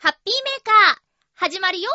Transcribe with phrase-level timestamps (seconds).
[0.00, 1.02] ハッピーメーカー、
[1.34, 1.90] 始まるよ。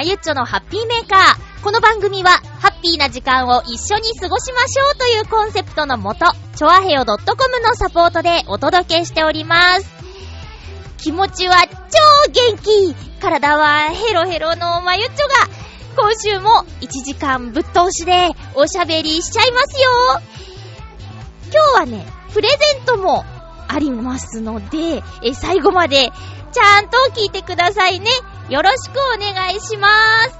[0.00, 1.62] まゆっちょのハッピーメーカー。
[1.62, 6.24] この番組は、ハッピーな時間を一緒に過ごしましょうというコンセプトのもと、
[6.56, 7.18] ちょあへよ .com
[7.60, 9.86] のサポートでお届けしております。
[10.96, 15.34] 気持ちは超元気体はヘロヘロのまゆっちょが、
[15.94, 19.90] 今週も1時間ぶっ通しでおしゃべりしちゃいますよ
[21.52, 23.26] 今日はね、プレゼントも
[23.68, 26.10] ありますので、え最後まで
[26.52, 28.06] ちゃんと聞いてくださいね。
[28.50, 29.88] よろしくお願いしま
[30.28, 30.39] す。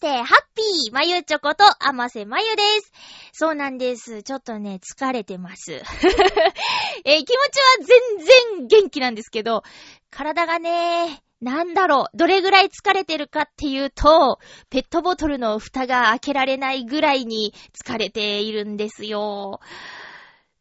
[0.00, 2.92] して、ハッピーまゆちょこと、あませまゆです。
[3.32, 4.22] そうなんです。
[4.22, 5.72] ちょっとね、疲れてます。
[7.04, 7.84] えー気持ちは
[8.16, 9.62] 全然元気なんですけど、
[10.10, 14.38] 体がね、なんだろう、どれぐらい疲れてるかっていうと、
[14.70, 17.52] ペットボトルの蓋が開けられないぐらいに
[17.84, 19.60] 疲れているんですよ。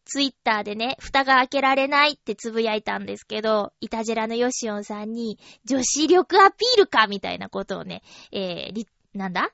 [0.05, 8.01] ツイッターでね、蓋が開けられないってつぶやいたんですけど、イタジェラのヨシオンさんに、女子力アピールかみたいなことをね、
[8.31, 9.51] えー、リ、なんだ？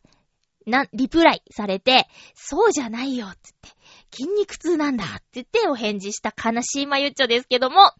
[0.65, 3.69] な、リプライされて、そうじゃないよ、つって。
[4.15, 7.91] 筋肉痛なんだって言ってお返事した悲しいまゆっちょですけども、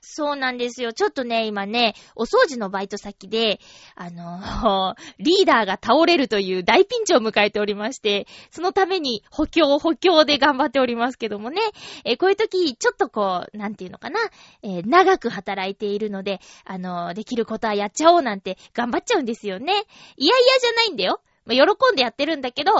[0.00, 0.92] そうなんですよ。
[0.92, 3.58] ちょっとね、今ね、お掃除のバイト先で、
[3.96, 11.60] あの リーダーが倒れるという大ピンチを迎えておりまして、そのために補強補強で頑張っておりますけどもね、
[12.04, 14.20] えーこういう時、ちょっとこう、なんていうのかな、
[14.62, 19.72] えー長く働いているので、あのできることはやっちゃおうなんて頑張っちゃうんですよね。
[20.16, 21.20] いやいやじゃないんだよ。
[21.48, 22.72] 喜んでやってるんだけど、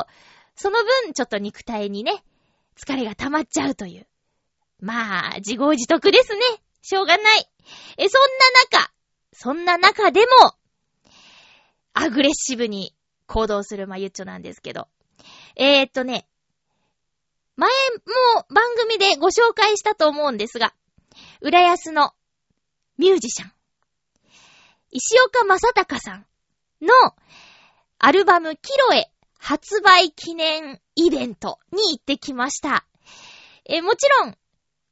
[0.54, 2.22] その分、ちょっと肉体にね、
[2.76, 4.06] 疲れが溜まっちゃうという。
[4.80, 6.40] まあ、自業自得ですね。
[6.82, 7.48] しょうがない。
[7.96, 8.22] え、そん
[8.72, 8.92] な中、
[9.32, 10.54] そんな中でも、
[11.94, 12.94] アグレッシブに
[13.26, 14.88] 行動するまゆっちょなんですけど。
[15.56, 16.28] えー、っとね、
[17.56, 20.74] 前も番組でご紹介したと思うんですが、
[21.40, 22.12] 浦安の
[22.98, 23.52] ミュージシャン、
[24.90, 26.26] 石岡正隆さん
[26.82, 26.92] の
[27.98, 32.86] アルバムキロエ発売記念イベントに行ってきました。
[33.64, 34.36] え、もちろん、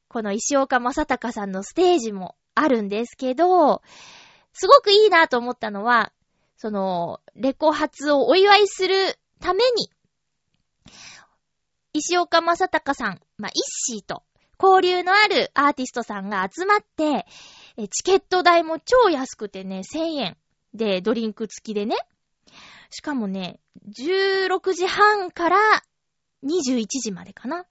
[0.08, 3.82] この石岡正隆さんのステージもあるんですけど、
[4.52, 6.12] すごくいいなと思ったのは、
[6.56, 9.90] その、レコ発をお祝いするために、
[11.92, 13.52] 石岡正隆さん、まあ、イッ
[13.92, 14.22] シーと
[14.62, 17.26] 交流のあるアーティストさんが集まって、
[17.90, 20.36] チケット代も超安くてね、1000円
[20.74, 21.96] でドリンク付きでね。
[22.94, 25.58] しかもね、16時半から
[26.44, 27.66] 21時までかな。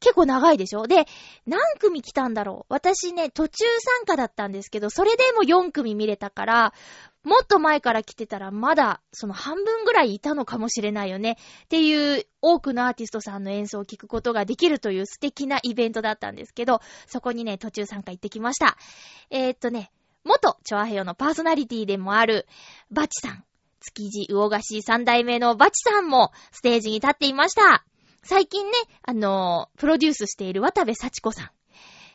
[0.00, 0.86] 結構長いでしょ？
[0.86, 1.06] で、
[1.44, 2.72] 何組来たんだろう？
[2.72, 6.72] 私ね、途中参加だったんですけど、それでも4組見れたから、
[7.24, 11.36] もっと前から来てたらまだその半分ぐらいいたのかもしれないよね。
[11.64, 18.78] っていう多くのアーティストさんの演奏を聴くことができるという素敵なイベントだったんですけど、そこにね、途中参加行ってきました。
[19.30, 19.90] えー、っとね、
[20.24, 22.46] 元チョアヘヨのパーソナリティでもある
[22.90, 23.44] バチさん。
[23.80, 27.84] 築地魚菓子三代目のバチさんもステージに立っていました。
[28.22, 28.72] 最近ね、
[29.02, 31.50] あのプロデュースしている渡部幸子さん。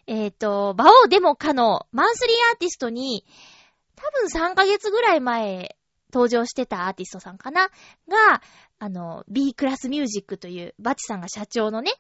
[0.06, 3.26] えっ、と、バオデモカのマンスリーアーティストに、
[3.96, 5.78] 多分3ヶ月ぐらい前
[6.14, 7.70] 登場してたアーティストさんかな？
[8.10, 8.42] が、
[8.80, 11.94] あの、B クラスミュージックという、バチさんが社長のね、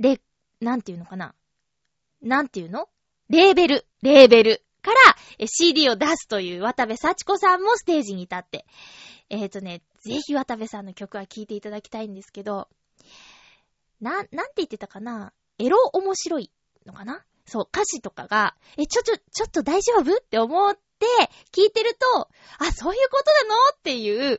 [0.00, 0.20] で、
[0.60, 1.34] なんていうのかな？
[2.22, 2.88] なんていうの？
[3.28, 8.64] レーベル、レーベルから CD を出すという渡部幸子さんもステージに立って、
[9.28, 12.68] えっ、ー、とね、ぜひ渡部さんの曲は聴いていただきたいんですけど、
[14.00, 15.32] な、なんて言ってたかな？
[15.58, 16.52] エロ面白い
[16.86, 17.24] のかな？
[17.46, 20.16] そう、歌詞とかが、え、ちょ、ちょ、ちょっと大丈夫？
[20.16, 21.06] って思って
[21.52, 22.28] 聞いてると、
[22.58, 23.56] あ、そういうことなの？
[23.74, 24.38] っていう、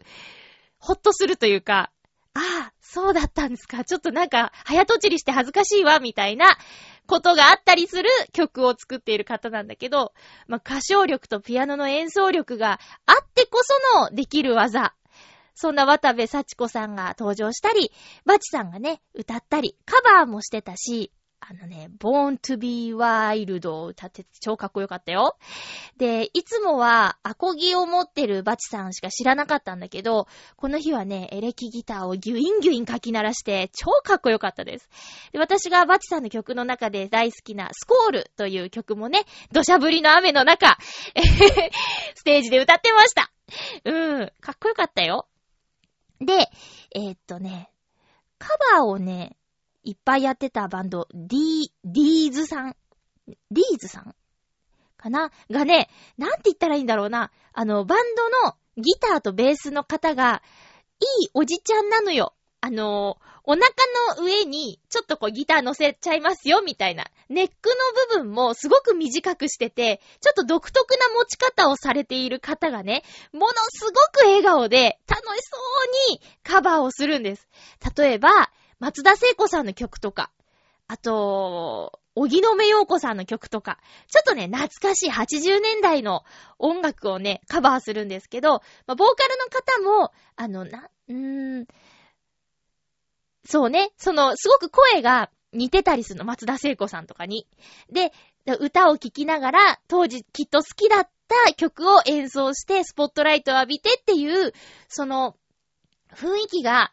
[0.79, 1.91] ほっとするというか、
[2.33, 3.83] ああ、そうだったんですか。
[3.83, 6.57] ちょっとなんか、早とちりして恥ずかしいわ、みたいな
[7.07, 10.13] ことがあったりする曲を作っている方なんだけど、
[10.48, 14.94] まあ、歌唱力とピアノの演奏力があってこそのできる技。
[15.56, 17.92] そんな渡部幸子さんが登場したり、
[18.25, 21.12] バチさんがね、歌ったり、カバーもしてたし、
[21.49, 25.38] あのね、Born to be Wild を歌ってて超かっこよかったよ。
[25.95, 30.27] で、いつもはアコギを持ってるバチさんしか知らなかったんだけど、
[30.57, 34.89] この日はね、エレキギターをギュインギュイン書き鳴らして超かっこよかったです。
[35.31, 39.21] で私がバチさんの曲の中で大好きなスコールという曲もね、
[39.53, 40.77] 土砂降りの雨の中、
[42.13, 43.31] ステージで歌ってました。
[43.85, 45.29] うん、かっこよかったよ。
[46.19, 46.49] で、
[46.94, 47.71] えー、っとね、
[48.38, 49.36] カバーをね、
[49.87, 52.75] いっぱいやってたバンド、D、ディーズさん。
[53.25, 54.13] ディーズさん？
[54.97, 55.31] かな？
[55.49, 57.31] がね、なんて言ったらいいんだろうな。
[57.53, 57.99] あの、バン
[58.43, 60.43] ドのギターとベースの方が、
[60.99, 62.33] いいおじちゃんなのよ。
[62.59, 63.61] あの、お腹
[64.17, 67.05] の上にちょっとこうギター乗せちゃいますよみたいな。
[67.29, 75.57] ネックの部分もすごく短くしてて、ちょっと独特な持ち方をされている方がね、ものすごく笑顔で楽しそ
[76.09, 77.47] うにカバーをするんです。
[77.95, 80.31] 例えば、松田聖子さんの曲とか、
[80.88, 83.77] あと、荻野目洋子さんの曲とか、
[84.07, 86.24] ちょっとね、懐かしい80年代の
[86.57, 91.68] 音楽をね、カバーするんですけど、まあ、ボーカルの方も、あの、な、うーん、
[93.45, 97.47] そうね、その、すごく声が似てたりするの、松田聖子さんとかに。
[97.91, 98.12] で、
[98.59, 104.53] 歌を聴きながら、当時きっと好きだった曲を演奏して、スポットライトを浴びてっていう、
[104.88, 105.35] その、
[106.13, 106.91] 雰囲気が、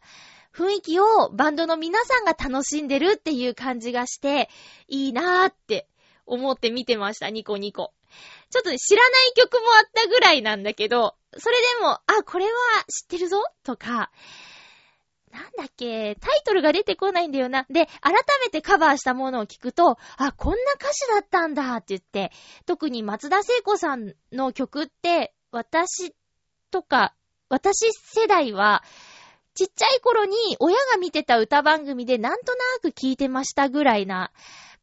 [0.54, 4.48] 雰囲気をバンドの皆さんが楽しんでるっていう感じがして、
[4.88, 5.88] いいなーって
[6.26, 7.92] 思って見てました、ニコニコ。
[8.50, 12.50] ちょっとね、知らない曲もあったぐらいなんだけど、それでも、あ、これは
[12.88, 14.12] 知ってるぞとか、
[15.32, 17.66] なんだっけ、タイトルが出てこないんだよな。
[17.68, 18.12] で、改
[18.44, 22.30] めてカバーしたものを聞くと、あ、こんな歌詞だったんだって言って、
[22.66, 26.14] 特に松田聖子さんの曲って、私
[26.70, 27.14] とか、
[27.48, 28.84] 私世代は、
[29.54, 34.32] ちっちゃい頃に親が見てた歌番組でなんとなく聞いてましたぐらいな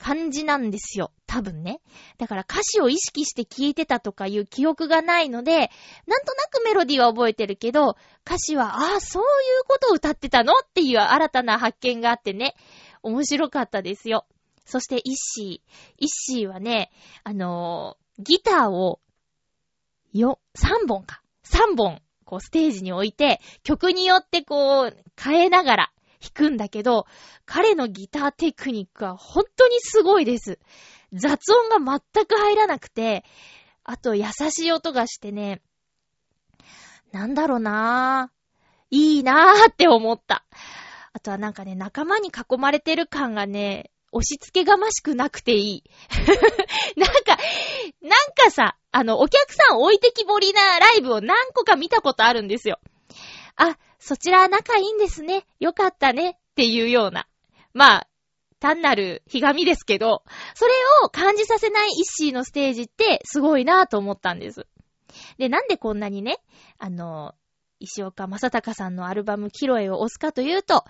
[0.02, 1.12] 感じなんですよ。
[1.28, 1.80] 多分ね。
[2.18, 5.70] だから歌詞を意識して聞いてたとかいう記憶がないので、
[6.08, 7.96] なんとなくメロディーは覚えてるけど、
[8.26, 9.26] 歌詞は、ああ、そうい
[9.62, 12.56] うことを歌ってたのっていう新たな発見があってね、
[13.04, 14.26] 面白かったですよ。
[14.66, 15.72] そして、イッシー。
[16.00, 16.92] イッシーはね、
[17.24, 19.00] あのー、ギターを、
[20.14, 21.22] よ、3本か。
[21.44, 22.02] 3本
[22.32, 25.92] こうステージに置いて、曲によってこう変えながら
[26.22, 27.06] 弾くんだけど、
[27.46, 30.58] 彼のギターテクニックは本当にすごいです。
[31.12, 33.26] 雑音が全く入らなくて、
[33.84, 35.62] あと優しい音がしてね、
[37.12, 38.42] なんだろうなぁ。
[38.92, 40.46] いいなぁって思った。
[41.12, 45.84] あとはなんかね、仲間に囲まれてる感がね、押し付けがましくなくていい。
[46.98, 47.38] なんか、
[48.02, 52.80] なんかさ、あの、お客さん置いてきぼりなライブを何個か見たことあるんですよ。
[53.56, 55.46] あ、そちら仲いいんですね。
[55.60, 56.32] よかったね。
[56.32, 57.28] っていうような。
[57.74, 58.08] まあ、
[58.60, 60.72] 単なるひがみですけど、それ
[61.04, 64.68] を感じさせないイッシーのステージってすごいなぁと思ったんです。
[65.38, 66.40] で、なんでこんなにね、
[66.78, 67.34] あの、
[67.80, 70.86] 石岡正隆さんのアルバムキロエを押すかというと、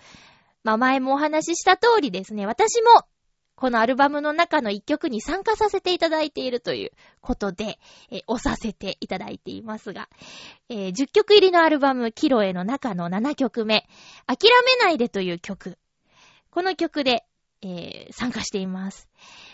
[0.64, 3.06] まあ前もお話しした通りですね、私も
[3.62, 6.92] このアルバムの中の一曲に参加させていただいているという
[7.22, 7.78] ことで、
[8.10, 10.10] えー、押させていただいていますが、
[10.68, 13.88] えー、10曲入りのアルバム、キロエの中の7曲目、
[14.26, 15.78] 諦めないでという曲。
[16.50, 17.24] この曲で、
[17.62, 19.08] えー、参加しています。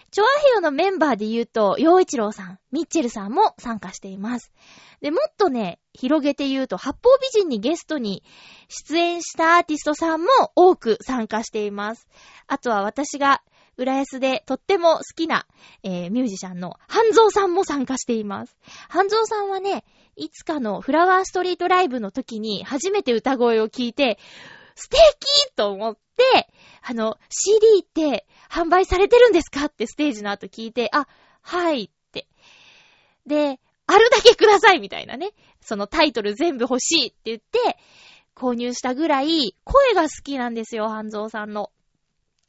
[0.10, 4.54] チョアヘヨのメンバーで言うと、洋一郎さん、ミッチェルさんも参加しています。
[5.02, 8.24] で、もっとね、広げて言うと、八方美人にゲストに
[8.70, 12.08] 出演したアーティストさんも多く参加しています。
[12.48, 13.42] あとは私が
[13.78, 15.46] 浦安でとっても好きな、
[15.84, 18.58] えー、ミュージシャンの半蔵さんも参加しています。
[18.90, 19.84] 半蔵さんはね、
[20.16, 24.18] いつかのフラワーストリートライブの時に初めて歌声を聞いて、
[24.76, 25.00] 素敵
[25.56, 26.50] と思って、
[26.82, 31.08] あの、CD って販売されてるんですかってステージの後聞いて、あ、
[31.42, 32.28] はいって。
[33.26, 35.32] で、あるだけくださいみたいなね。
[35.62, 37.78] そのタイトル全部欲しいって言って、
[38.36, 41.72] 購入したぐらい、声が好きなんですよ、半蔵さんの。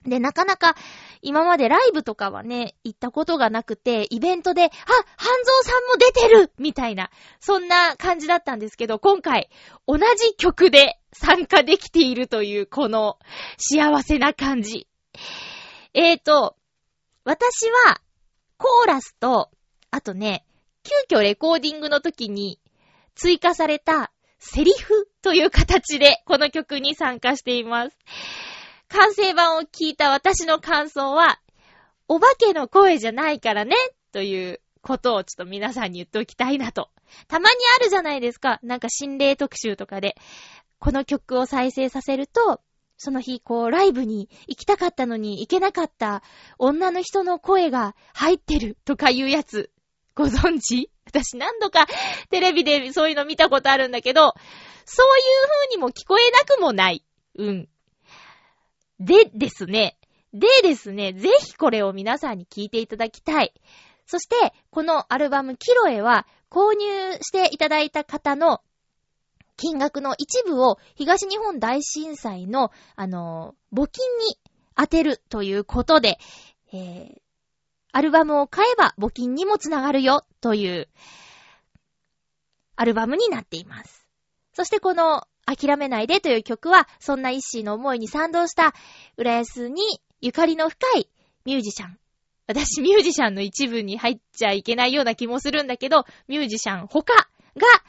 [0.09, 0.77] で、なかなか、
[1.23, 7.11] 今までライブとかはね、行ったことがなくて、イベントで、あ、半蔵さんも出てるみたいな、
[7.41, 9.51] そんな感じだったんですけど、今回、
[9.87, 13.19] 同じ曲で参加できているという、この、
[13.59, 14.87] 幸せな感じ。
[15.95, 16.57] えーと、
[17.25, 18.01] 私は、
[18.57, 19.51] コーラスと、
[19.91, 20.45] あとね、
[21.09, 22.61] 急遽レコーディングの時に
[23.15, 27.97] 追加されたセリフという形でこの曲に参加しています。
[28.89, 31.41] 完成版を聞いた私の感想は、
[32.09, 33.75] お化けの声じゃないからね、
[34.13, 36.91] ということをちょっと皆さんに言っておきたいなと。
[37.27, 38.59] たまにあるじゃないですか。
[38.63, 40.17] なんか心霊特集とかで。
[40.79, 42.61] この曲を再生させると、
[42.97, 46.23] その日、こう、ライブに行きたかったのに行けなかった
[46.59, 49.71] 女の人の声が入ってるとかいうやつ、
[50.15, 50.91] ご存知？
[51.05, 51.87] 私何度か
[52.31, 54.35] テレビでそういうの見たことあるんだけど、
[54.85, 57.05] そういう風にも聞こえなくもない。
[57.39, 57.69] うん。
[59.01, 59.97] でですね。
[60.33, 63.53] でですね、ぜひこれを皆さんに聞いていただきたい。
[64.07, 68.63] そして、このアルバムキロエは購入していただいた方の
[69.57, 74.39] 金額の一部を東日本大震災の、あの、募金に
[74.77, 76.19] 当てるということで、
[76.73, 77.21] えー、
[77.93, 80.89] アルバムを買えば募金にもつながるよという、
[82.77, 84.07] アルバムになっています。
[84.53, 88.75] そしてこの諦めないでという曲は、そんな一心の思いに賛同した、
[89.17, 89.83] 浦安に
[90.21, 91.09] ゆかりの深い
[91.47, 91.99] ミュージシャン。
[92.47, 97.27] 私ミュージシャンの一部に入っちゃいけないような気もするんだけど、ミュージシャン他が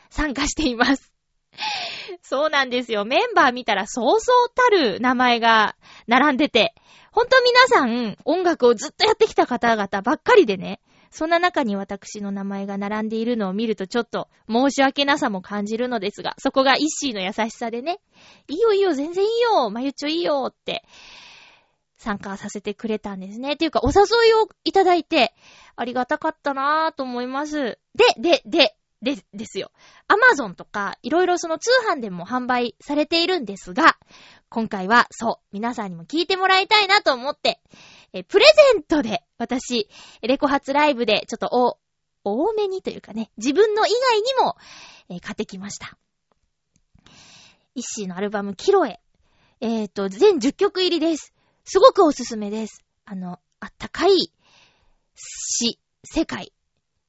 [0.09, 1.11] 参加しています。
[2.21, 3.05] そうなんですよ。
[3.05, 5.75] メンバー見たらそうそうたる名前が
[6.07, 6.73] 並んでて、
[7.11, 10.79] ほんと皆さん音楽をずっとやってきた方々ばっかりでね、
[11.11, 17.99] そんな中に私の名前が並んでいるのを見るとちょっと申し訳なさも感じるのですが、そこが一ッシーの優しさでね、
[18.47, 20.83] いいよいいよ、全然いいよ、まゆちょいいよって
[21.97, 23.53] 参加させてくれたんですね。
[23.53, 25.33] っていうか、お誘いをいただいて、
[25.75, 27.79] ありがたかったなぁと思います。
[27.95, 29.71] で、で、で、で、ですよ。
[30.07, 33.97] アマゾンとか、いろいろその通販でも販売されているんですが、
[34.49, 37.61] 今回は、そう、皆さんにも聞いてもらいたいなと思って、
[38.13, 39.89] え、プレゼントで、私、
[40.21, 41.77] レコ発ライブで、ちょっとお、
[42.23, 44.55] 多めにというかね、自分の以外にも、
[45.09, 45.97] え、買ってきました。
[47.75, 48.99] イッシーのアルバム、キロエ。
[49.61, 51.33] えっ、ー、と、全10曲入りです。
[51.63, 52.83] すごくおすすめです。
[53.05, 54.11] あの、あったかい、
[55.15, 56.53] 詩、世界。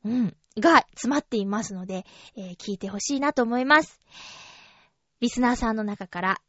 [0.04, 0.36] うん。
[0.58, 2.04] が詰まっていますので、
[2.36, 4.00] えー、聞いてほしいなと思います。
[5.20, 6.40] リスナーさんの中から、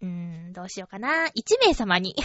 [0.00, 1.26] うーん、どうしようかな。
[1.26, 2.16] 1名様に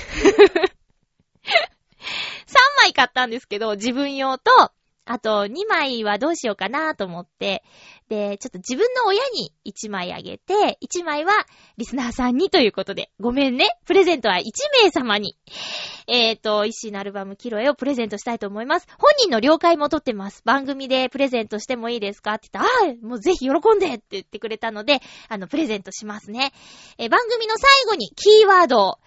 [2.48, 4.72] 3枚買ったんですけど、自分用と、
[5.08, 7.63] あと2枚はどうしようかなと思って、
[8.10, 11.34] で、ちょっと自分の親に1枚あげて、1枚は
[11.77, 13.68] リスナーさんにということで、ごめんね。
[13.86, 14.42] プレゼントは1
[14.84, 15.38] 名様に、
[16.08, 18.88] えっ、ー、と、石のアルバムキロエをプレゼントしたいと思います。
[18.98, 20.42] 本人の了解も取ってます。
[20.46, 22.34] 番組でプレゼントしてもいいですか？
[22.34, 25.00] って言ったら、ああ、もうぜひ喜んでって言ってくれたので、
[25.30, 26.51] あの、プレゼントしますね。
[26.98, 28.98] えー、番組の最後にキーワードを、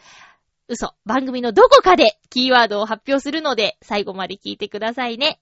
[0.70, 0.94] 嘘。
[1.04, 5.40] 番組のどこかでキーワードを発表するので、最後まで聞いてくださいね。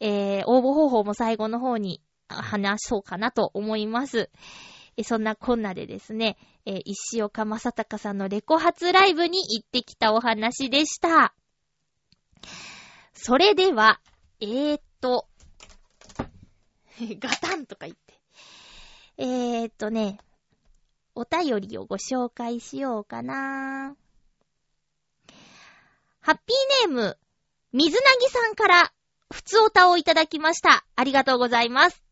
[0.00, 4.28] えー、応募方法も最後の方に話そうかなと思います。
[4.96, 11.32] えそんなこんなでですね、えー、石岡正隆さんのレコ発ライブに行ってきたお話でした。
[13.12, 14.00] それでは、
[14.40, 15.28] えーと、
[17.20, 18.14] ガタンとか言って。
[19.18, 20.18] えーとね、
[21.14, 23.96] お便りをご紹介しようかな。
[26.26, 27.16] ハッピーネーム、
[27.70, 28.92] 水なぎさんから、
[29.32, 30.84] ふつおたをいただきました。
[30.96, 32.02] ありがとうございます。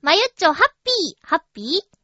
[0.00, 1.98] まゆっちょ、ハッピー、ハッピー？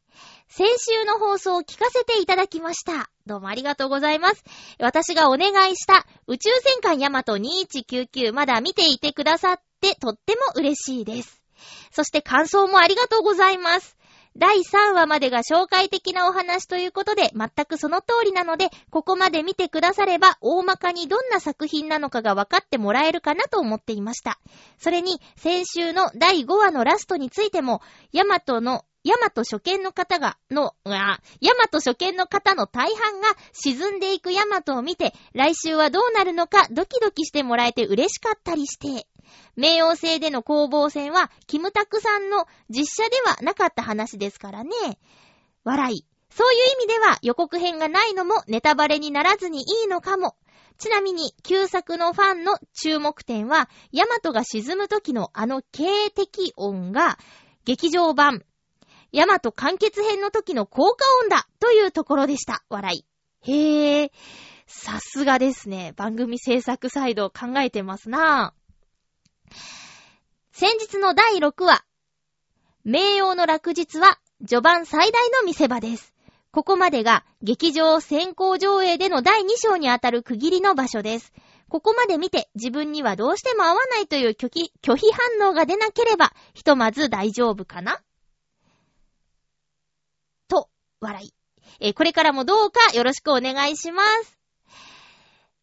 [0.47, 3.09] 先週の放送を聞かせていただきました。
[3.25, 4.45] どうもありがとうございます。
[4.78, 11.40] 私がお願いした宇宙戦艦ヤマト2199まだ見ていてくださってとっても嬉しいです。
[11.92, 13.97] そして感想もありがとうございます。
[14.40, 24.40] 第3話までが紹介的なお話ということで、全くその通りなので、ここまで見てくだされば、大まかにどんな作品なのかが分かってもらえるかなと思っていました。
[24.78, 27.82] それに、先週の第5話のラストについても、
[28.12, 39.06] ヤマトのヤマト初見の方が、の、あ、ヤマト初見の方の大半が沈んでいくヤマトを見て、来週はどうなるのかドキドキしてもらえて嬉しかったりして、
[39.56, 44.70] 冥王星での攻防戦は、キムタクさんの実写ではなかった話ですからね。
[45.64, 46.06] 笑い。
[46.30, 50.37] そういう意味では予告編がないのもネタバレにならずにいいのかも。
[50.78, 57.18] ちなみに、旧作のファンの注目点は、ヤマトが沈む時のあの警笛音が、
[57.66, 58.44] 劇場版、
[59.12, 62.64] ヤマト完結編の時の効果音だというところでした。
[62.70, 63.04] 笑い。
[63.42, 64.12] へえ、
[64.66, 65.92] さすがですね。
[65.96, 68.60] 番組制作サイド考えてますなぁ
[70.52, 71.85] 先日の第6話、
[72.85, 76.14] 名誉の落日は序盤最大の見せ場です。
[76.50, 81.33] ここまでが劇場先行上映での第2章にあたる区切りの場所です。
[81.69, 85.07] ここまで見て自分にはどうしても合わないという拒否拒否
[85.38, 88.02] 反応が出なければ、ひとまず大丈夫かな？
[90.49, 90.69] と、
[91.00, 91.35] 笑い。
[91.78, 94.38] えこれからもどうかよろしくお願いします。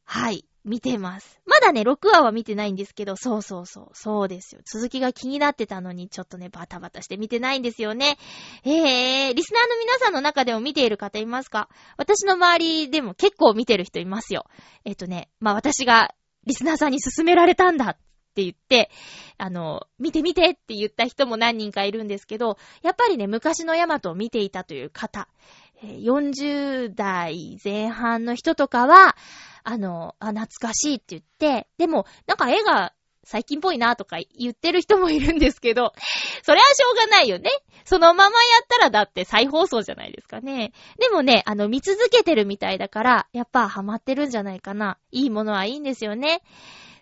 [0.06, 0.47] はい。
[0.67, 1.39] 見てます。
[1.45, 4.62] まだね、6話は見てないんですけど、そうそうそう、そうですよ。
[4.65, 8.17] 続きが気になってたのに、ちょっとね、バタバタして見てないんですよね。
[8.63, 11.69] えー、リスナーの皆さんの中でも見ている方いますか？
[11.97, 14.45] 私の周りでも結構見てる人いますよ。
[14.83, 16.13] えっ、とね、まあ私が
[16.45, 17.97] リスナーさんに勧められたんだっ
[18.36, 18.91] て言って、
[19.38, 25.27] あの、見て見てって言った人も何人かいるんですけど、やっぱりね、昔のヤマトを見ていたという方、
[25.81, 29.15] 40代前半の人とかは、
[29.69, 32.93] あの、あ、懐かしいって言って、でも、なんか絵が
[33.25, 35.91] 最近っぽいなとか言ってる人もいるんですけど、
[36.41, 37.50] それはしょうがないよね。
[37.83, 40.71] そのままやったらだって再放送じゃないですかね。
[41.00, 45.00] でもね、あの、見続けてるみたいだから、やっぱハマってるんじゃないかな。
[45.12, 46.43] いいものはいいんですよね。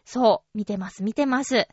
[0.03, 1.67] そう、見てます、見てます。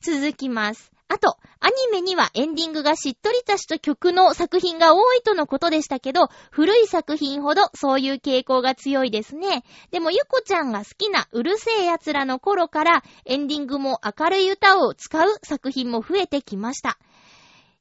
[0.00, 0.92] 続きます。
[1.08, 9.64] あと、アニメにはエンディングがしっとりとした曲の作品が多いとのことでしたけど、古い作品ほどそういう傾向が強いですね。
[9.90, 16.98] でもゆこちゃんが好きなうるせえ奴らの頃からエンディングも明るい歌を使う作品も増えてきました。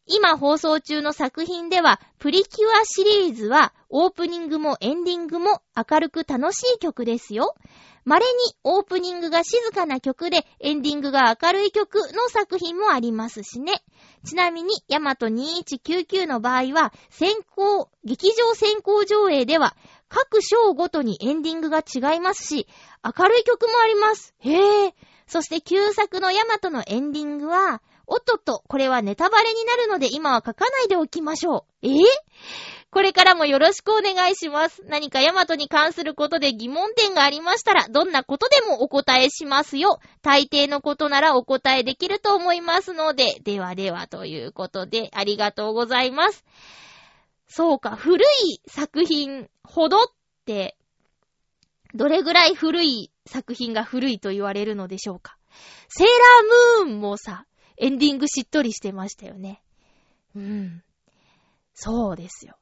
[0.10, 7.56] 今放送中の作品では、プリキュアシリーズはオープニングもエンディングも明るく楽しい曲ですよ。
[8.08, 13.84] 稀にオープニングが静かな曲でエンディングが明るい曲の作品もありますしね。
[14.26, 19.76] ちなみに、ヤマト2199の場合は、先行、劇場先行上映では、
[20.08, 22.66] 各章ごとにエンディングが違いますし、
[23.04, 24.34] 明るい曲もあります。
[24.40, 24.96] へえ。
[25.28, 31.88] そして旧作のヤマトのエンディングは、おっとっと、これはネタバレになるので今は書かないでおきましょう。
[31.88, 32.04] えぇ、
[32.90, 34.82] これからもよろしくお願いします。
[34.88, 40.00] 何かヤマトに関することで疑問点がありましたら、どんなことでもお答えしますよ。
[40.22, 46.46] 大抵のことならお答えできると思いますので、ではではということで、ありがとうございます。
[47.50, 50.02] そうか、古い作品ほどっ
[50.46, 50.78] て、
[51.94, 55.38] どれぐらい古い作品が古いと言われるのでしょうか。
[55.90, 57.46] セーラームーンもさ、
[57.78, 59.62] エンディングしっとりしてましたよね。
[60.36, 60.84] うん。
[61.74, 62.58] そうですよ。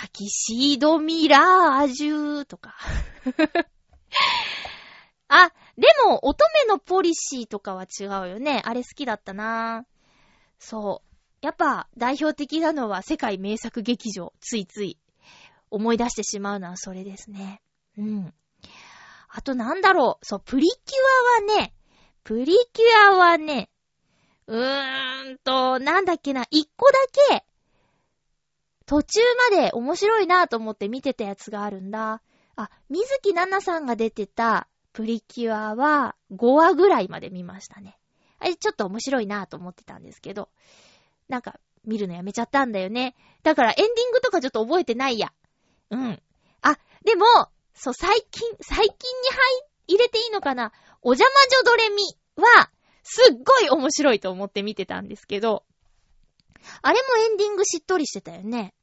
[0.00, 2.74] タキシードミラージュとか。
[5.28, 8.62] あ、でも、乙女のポリシーとかは違うよね。
[8.64, 9.84] あれ好きだったな
[10.58, 11.44] そう。
[11.44, 14.32] やっぱ、代表的なのは世界名作劇場。
[14.40, 14.98] ついつい
[15.68, 17.60] 思い出してしまうのはそれですね。
[17.98, 18.34] うん。
[19.28, 20.24] あとなんだろう。
[20.24, 21.74] そう、プリキュアはね、
[22.24, 23.68] プリキュアはね、
[24.46, 26.98] うーんと、なんだっけな、一個だ
[27.36, 27.44] け、
[28.90, 29.20] 途中
[29.52, 32.20] まで面白いなと思って見てたやつがあるんだ。
[32.56, 37.96] あ、水木奈々さんが出てたプリキュアは5話ぐらいまで見ましたね。
[38.40, 40.48] あれちょっと面白いなと思ってたんですけど、
[41.28, 43.14] なんか見るのやめちゃったんだよね。
[43.44, 45.32] だからエンディングとかちょっと覚えてないや。
[45.90, 46.20] うん。
[46.62, 47.26] あ、でも、
[47.74, 48.94] そう、最近、最近に
[49.86, 50.72] 入、入れていいのかな
[51.02, 52.02] お邪魔女ドレミ
[52.34, 52.72] は、
[53.04, 55.64] すっごい面白いと思って見てたんですけど、
[56.82, 58.74] あれもエンディングしっとりしてたよね。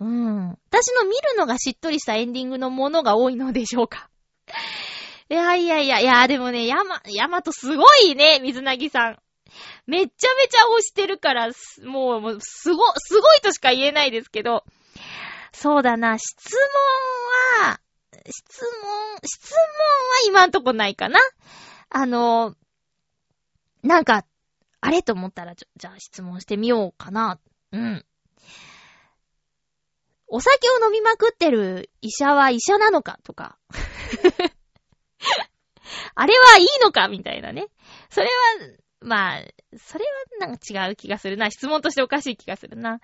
[0.00, 0.48] うん。
[0.70, 4.10] 私の見るのがしっとりしたエンディングのものが多いのでしょうか。
[5.30, 9.18] いやいやいや、いや、でもね、ヤマ、ヤマトすごいね、水なぎさん。
[9.86, 11.48] めっちゃめちゃ推してるから、
[11.84, 14.64] もう、もう、すご、すごいとしか言えないですけど。
[15.52, 16.56] そうだな、質
[17.60, 17.80] 問は、
[18.26, 19.66] 質問、質問は
[20.26, 21.20] 今んとこないかな。
[21.88, 22.54] あの、
[23.82, 24.24] なんか、
[24.80, 27.38] あれと思ったら、じゃあ質問してみようかな。
[27.72, 28.04] うん。
[30.26, 33.58] お酒を飲みまくってる医者は医者なのかとか。
[36.14, 37.68] あれはいいのかみたいなね。
[38.10, 38.32] それは、
[39.00, 39.42] まあ、
[39.76, 40.04] それ
[40.40, 41.50] はなんか違う気がするな。
[41.50, 43.00] 質問としておかしい気がするな。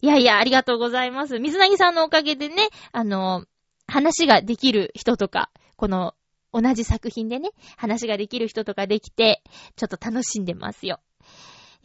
[0.00, 1.38] いやいや、ありがとうございます。
[1.38, 3.44] 水なぎさんのおかげでね、あの、
[3.86, 6.14] 話ができる人とか、この
[6.52, 9.42] 同じ作品でね、話ができる人とかできて、
[9.76, 11.00] ちょっと楽しんでますよ。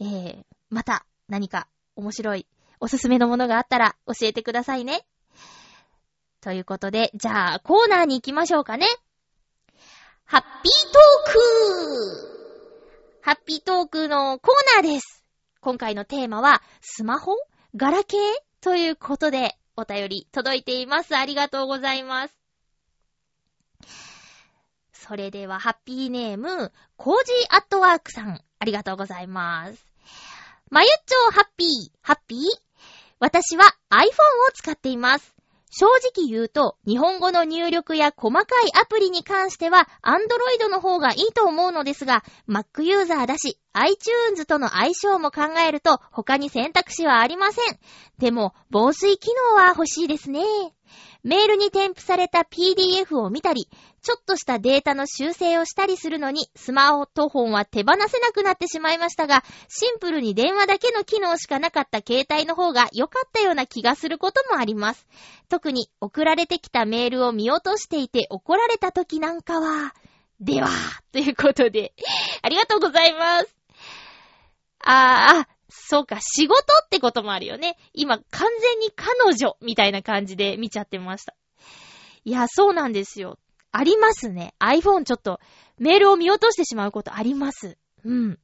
[0.00, 2.46] えー、また何か面白い
[2.84, 5.06] おすすめのものがあったら教えてくださいね。
[6.42, 8.86] ということで、じゃあコーナーに行きましょうかね。
[10.26, 15.24] ハッピートークハッピートークのコーナーです。
[15.62, 17.32] 今回のテーマは、スマホ？
[17.74, 18.20] ガラケー？
[18.60, 21.16] ということで、お便り届いています。
[21.16, 22.34] ありがとうございます。
[24.92, 29.82] それでは、ハッピーネーム、コージーアットワークさん、ありがとうございます。
[30.68, 31.68] まゆっちょハッピー、
[32.02, 32.40] ハッピー？
[33.24, 34.06] 私は iPhone を
[34.52, 35.34] 使っています。
[35.70, 38.44] 正直言うと、日本語の入力や細かい
[38.78, 47.78] アプリに関しては、Android の方がいいと思うのですが、Mac ユーザーだし、iTunes との相性も考えると、他に選択肢はありません。
[48.18, 50.42] でも、防水機能は欲しいですね。
[51.22, 53.70] メールに添付された PDF を見たり、
[54.04, 65.06] ちょっとしたデータの修正をしたりするのに、スマートフォンは手放せなくなってしまいましたが、シンプルに電話だけの機能しかなかった携帯の方が良かったような気がすることもあります。
[65.48, 69.94] 特に送られてきたメールを見落としていて怒られた時なんかは、
[70.38, 70.68] では、
[71.10, 71.94] ということで、
[72.42, 73.56] ありがとうございます。
[74.80, 77.78] あー、あ、そうか、仕事ってこともあるよね。
[77.94, 81.34] 今、完全に彼女みたいな感じで見ちゃってました。
[82.26, 83.38] いや、そうなんですよ。
[83.76, 84.54] ありますね。
[84.60, 85.40] iPhone ちょっと、
[85.78, 87.76] メールを見落としてしまうことあります。
[88.04, 88.38] うん。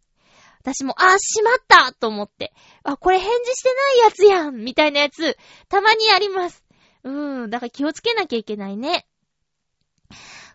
[0.59, 2.53] 私も、あ、しまったと思って。
[2.83, 5.39] あ、これ返事してないやつやんみたいなやつ、
[5.69, 6.65] たまにあります。
[7.05, 7.51] うん。
[7.51, 9.07] だから気をつけなきゃいけないね。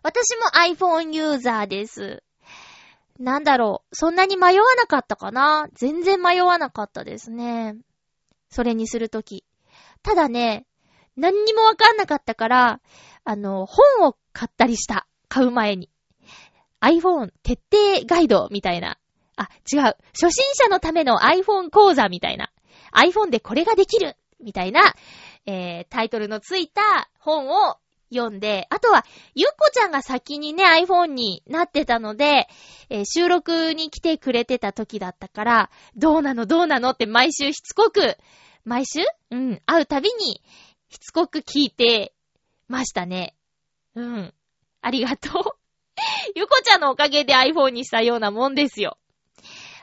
[0.03, 0.43] 私も
[0.75, 2.21] iPhone ユーザーです。
[3.17, 3.95] なんだろう。
[3.95, 7.77] そんなに迷わなかったかな全然迷わなかったですね。
[8.49, 9.45] それにするとき。
[10.03, 10.67] ただね、
[11.15, 12.81] 何にもわかんなかったから、
[13.25, 15.07] あの、本を買ったりした。
[15.27, 15.89] 買う前に。
[16.79, 18.97] iPhone 徹底ガイドみたいな。
[19.35, 19.81] あ、違う。
[20.13, 22.51] 初心者のための iPhone 講座みたいな。
[22.93, 24.93] iPhone でこれができるみたいな、
[25.45, 27.77] えー、タイトルのついた本を
[28.13, 32.47] 読んで、あとは、ゆっこちゃんが先にね、iPhone になってたので、
[32.89, 38.17] えー、収録に来てくれてた時だったから、どうなのどうなのって毎週しつこく、
[38.63, 39.01] 毎週？
[39.31, 40.41] うん、会うたびに、
[40.89, 42.13] しつこく聞いて
[42.67, 43.35] ましたね。
[43.95, 44.33] うん。
[44.81, 45.43] ありがとう。
[46.35, 48.97] ゆこちゃんのおかげで iPhone にしたようなもんですよ。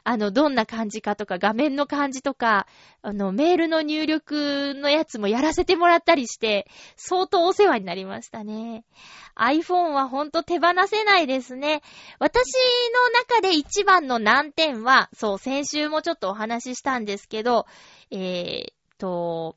[0.04, 2.66] あの、どんな感じかとか、画面の感じとか、
[3.02, 8.84] あの、メールの入力のやつもやらせてもらったりして、相当お世話になりましたね。
[9.36, 11.82] iPhone はほんと手放せないですね。
[12.18, 12.52] 私
[13.04, 17.66] の中で一番の難点は、そう、先週もちょっとお話ししたんですけど、
[18.10, 19.56] えー、と、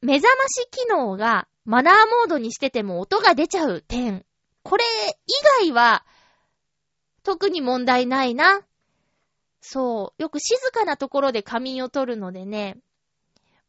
[0.00, 4.24] 目覚まし機能がマナーモードにしてても音が出ちゃう点。
[4.62, 4.84] これ
[5.26, 6.04] 以外は、
[7.22, 8.62] 特に問題ないな。
[9.60, 10.22] そう。
[10.22, 12.76] よく静かなところで仮眠を取るのでね、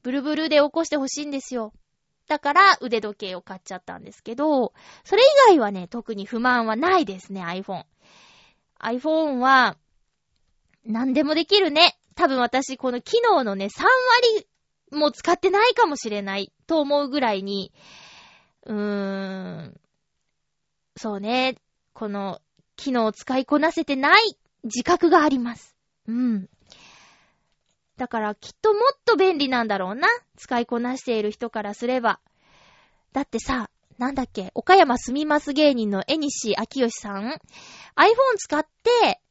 [0.04, 1.74] ブルブルで起こしてほしいんですよ。
[2.28, 7.86] だから腕時計を買っちゃったんですけど、それ以外はね、特に不満はないですね、iPhone。
[8.80, 9.78] iPhone は、
[10.86, 11.98] 何でもできるね。
[12.16, 14.48] 多分私、この機能のね、3割
[14.96, 17.72] もう使ってないかもしれないと思うぐらいに、
[18.66, 19.80] うーん、
[20.98, 21.58] そうね、
[21.94, 22.42] この
[22.76, 25.76] 機能を使いこなせてない自覚があります。
[26.08, 26.50] うん。
[27.98, 30.08] だからきっともっと便利なんだろうな。
[30.38, 32.20] 使いこなしている人からすれば。
[33.14, 37.24] だってさ、なんだっけ、岡山住みます芸人の江西明義さん
[37.96, 39.22] iPhone 使って、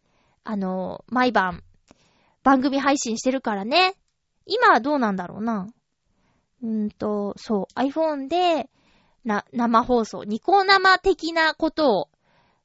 [0.43, 1.63] あの、毎晩、
[2.43, 3.95] 番組配信してるからね。
[4.47, 5.69] 今はどうなんだろうな。
[6.63, 8.69] うんと、そう、iPhone で、
[9.25, 12.09] な、生放送、ニコ生的なことを、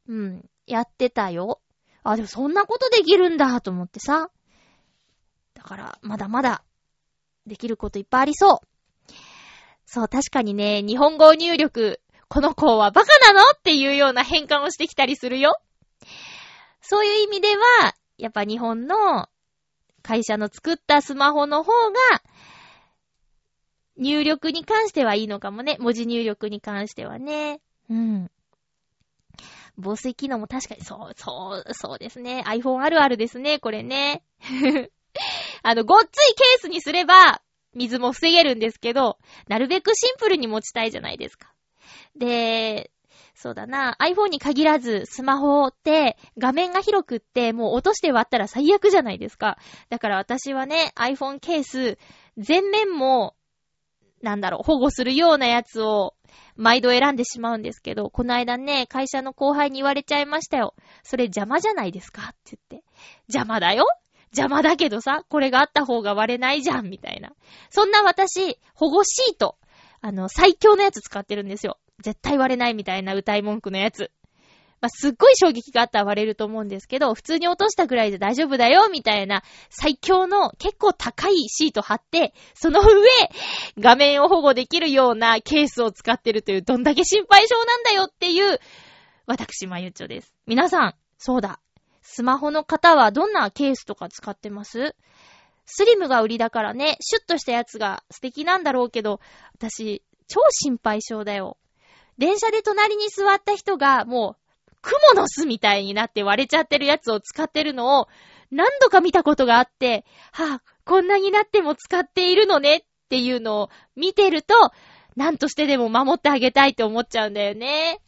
[0.07, 1.61] うん、やってたよ。
[2.03, 4.29] あ、でもそんなことできるんだと思ってさ。
[5.53, 6.63] だから、まだまだ、
[7.45, 9.13] できることいっぱいありそう。
[9.85, 15.59] そう、確かにね、日本語入力、この子はバカなのっていうような変換をしてきたりするよ。
[16.81, 19.27] そういう意味では、やっぱ日本の
[20.01, 21.99] 会社の作ったスマホの方が、
[23.97, 25.77] 入力に関してはいいのかもね。
[25.79, 27.59] 文字入力に関してはね。
[27.89, 28.31] うん。
[29.77, 32.43] 防水機能も確かに、そう、そう、そうですね。
[32.45, 34.23] iPhone あるあるですね、これね。
[35.63, 37.41] あの、ごっついケースにすれば、
[37.73, 41.53] 水も防げるんですけど、なるべくシンプルに持ちたいじゃないですか。
[42.15, 42.91] で、
[43.41, 49.58] そうだな、iPhone に限らず、スマホって画面が広くって、もう落として割ったら最悪じゃないですか。
[49.89, 51.97] だから私はね、iPhone ケース、
[52.38, 53.38] 全面も、
[54.21, 56.15] なんだろう、保護するようなやつを
[56.58, 60.75] 毎度選んでしまうんですけど、この間ね、会社の後輩に言われちゃいましたよ。
[61.04, 62.34] それ邪魔じゃないですか？
[62.34, 62.86] って言って。
[63.30, 63.86] 邪魔だよ？
[64.32, 67.32] 邪魔だけどさ、これがあった方が割れないじゃんみたいな。
[67.69, 69.58] そんな私、保護シート、
[70.02, 71.78] あの、最強のやつ使ってるんですよ。
[72.01, 74.12] 絶対割れないみたいな歌い文句のやつ。
[74.81, 82.88] まあ、すっごい衝撃があったら割れると思うんですけど、普通に落としたぐらいで大丈夫だよ、みたいな最強の結構高いシート貼って、その上、
[83.77, 88.59] 画面を保護できるようなケースを使ってるという、どんだけ心配性なんだよっていう、
[89.25, 90.33] 私、まゆっちょです。
[90.47, 91.59] 皆さん、そうだ。
[92.01, 94.95] スマホの方はどんなケースとか使ってます？
[95.65, 99.19] スリムが売りだからね、シュッとしたやつが素敵なんだろうけど、
[99.53, 101.57] 私、超心配性だよ。
[102.19, 104.36] 電車で隣に座った人が、も
[104.69, 108.08] う、クモの巣みたいになって割れちゃってるやつを使ってるのを、
[108.51, 114.53] 何度か見たことがあって、はぁ、こんなになっても使っているのねっていうのを見てると、
[115.15, 117.99] 何としてでも守ってあげたいって思っちゃうんだよね。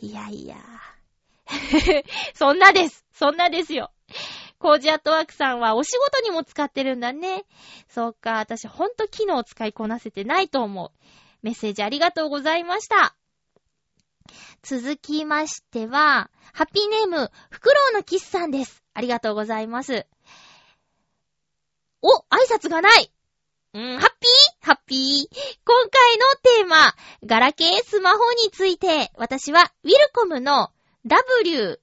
[0.00, 0.56] いやいや。
[2.34, 3.04] そんなです。
[3.12, 3.90] そんなですよ。
[4.58, 7.44] コージアットワークさんはお仕事にも使ってるんだね。
[7.88, 10.90] そうか、私ほんと機能を使いこなせてないと思う。
[11.42, 13.14] メッセージありがとうございました。
[14.62, 18.82] 続きましては、ハッピーネーム、フクロウのキスさんです。
[18.94, 20.06] ありがとうございます。
[22.02, 23.12] お、挨拶がない
[23.74, 24.66] うん、ハッピー？
[24.66, 30.70] ハッピー今回のテーマ、ガラケースマホについて、私は、ウィルコムの
[31.06, 31.80] W03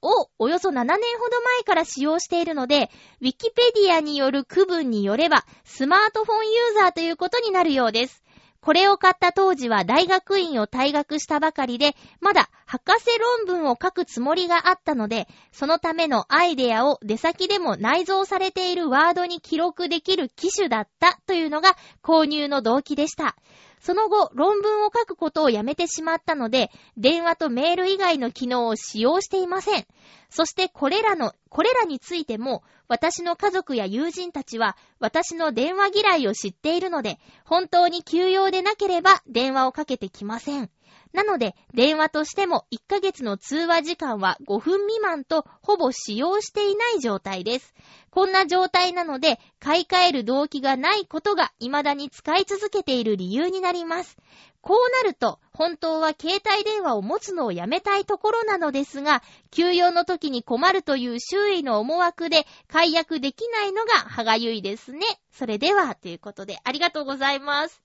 [0.00, 8.22] をおよそ7年ほど前から使用しているので、ウィキペディアによる区分によれば、スマートフォンユーザーということになるようです。
[8.60, 13.06] これを買った当時は大学院を退学したばかりで、まだ博士
[13.46, 23.34] 論文を書くつもりがあったので、そのためのアイデアを出先でも内蔵されているワードに記録できる機種だったというのが購入の動機でした。
[23.80, 29.86] その後、論文を書くことをやめてしまったので、電話とメール以外の機能を使用していません。
[30.28, 40.68] そしてこれらの、これらについても、私の家族や友人たちは、私の電話嫌いを知っているので、本当に急用でなければ電話をかけてきません。
[41.12, 47.74] なので、電話としても1ヶ月の通話時間は5分未満とほぼ使用していない状態です。
[48.10, 54.16] こんな状態なので、買い替える動機がないことが未だに使い続けている理由になります。
[54.62, 65.00] こうなると、本当は携帯電話を持つのをやめたいところなのですが、休養の時に困るという周囲の思惑で解約できないのが歯がゆいですね。
[65.30, 67.82] それでは、ということで、ありがとうございます。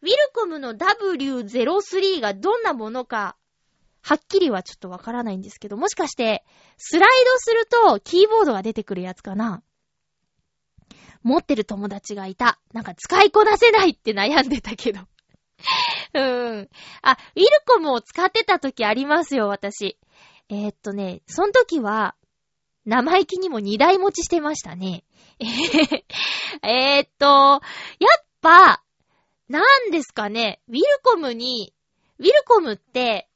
[0.00, 3.36] ウィルコムの W03 がどんなものか、
[4.00, 6.42] はっきりはちょっとわからないんですけど、もしかして、
[6.78, 9.62] スライドするとキーボードが出てくるやつかな
[11.22, 12.58] 持ってる友達がいた。
[12.72, 15.00] なんか使いこなせないって悩んでたけど。
[16.14, 16.68] うん。
[17.02, 19.98] あ、ウィルコムを使ってた時ありますよ、私。
[20.48, 22.14] えー、っとね、その時は、
[22.84, 25.04] 生意気にも二台持ちしてましたね。
[26.62, 28.82] えーっと、やっぱ、
[29.48, 31.74] なんですかね、ウィルコムに、
[32.18, 33.28] ウィルコムって、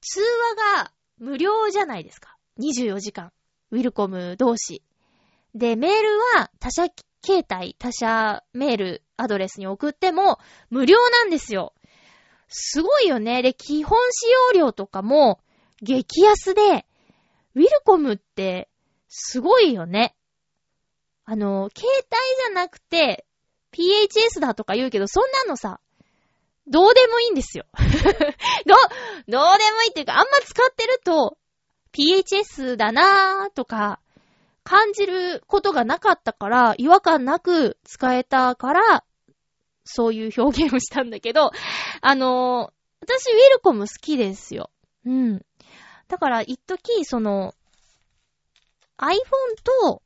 [0.00, 2.36] 通話が無料じゃないですか。
[2.58, 3.32] 24時間。
[3.70, 4.82] ウィルコム同士。
[5.54, 6.86] で、メールは他社
[7.24, 10.38] 携帯、他社メールアドレスに送っても
[10.70, 11.74] 無料なんですよ。
[12.50, 13.42] すごいよね。
[13.42, 15.40] で、基本使用料とかも
[15.80, 16.84] 激安で、
[17.54, 18.68] ウィルコムって
[19.08, 20.14] すごいよね。
[21.24, 22.06] あの、携帯
[22.44, 23.24] じゃなくて、
[23.72, 25.80] PHS だとか言うけど、そんなのさ、
[26.66, 27.66] どうでもいいんですよ。
[28.66, 28.74] ど、
[29.28, 31.38] どうでもいいっていうか、あんま使ってると、
[31.92, 34.00] PHS だなーとか、
[34.64, 39.04] 感じることがなかったから、違和感なく使えたから、
[39.92, 41.50] そういう表現をしたんだけど、
[42.00, 44.70] あのー、私、ウィルコム好きですよ。
[45.04, 45.44] うん。
[46.08, 47.54] だから、一時、その、
[48.98, 49.14] iPhone
[49.82, 50.02] と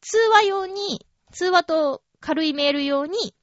[0.00, 3.34] 通話用に、通話と軽いメール用に、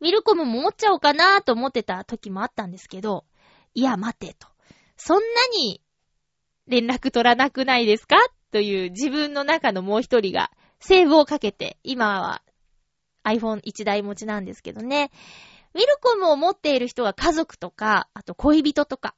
[0.00, 3.24] ウィルコムも持っちゃおうかなと思ってた時もあったんですけど、
[3.74, 4.46] いや、待てと。
[4.96, 5.80] そんなに
[6.66, 8.16] 連絡取らなくないですか？
[8.52, 12.42] という自分の中のもう一人がセーブをかけて、今は
[13.24, 15.10] iPhone1 台持ちなんですけどね。
[15.74, 19.14] ウィルコムを持っている人が家族とか、あと恋人とか、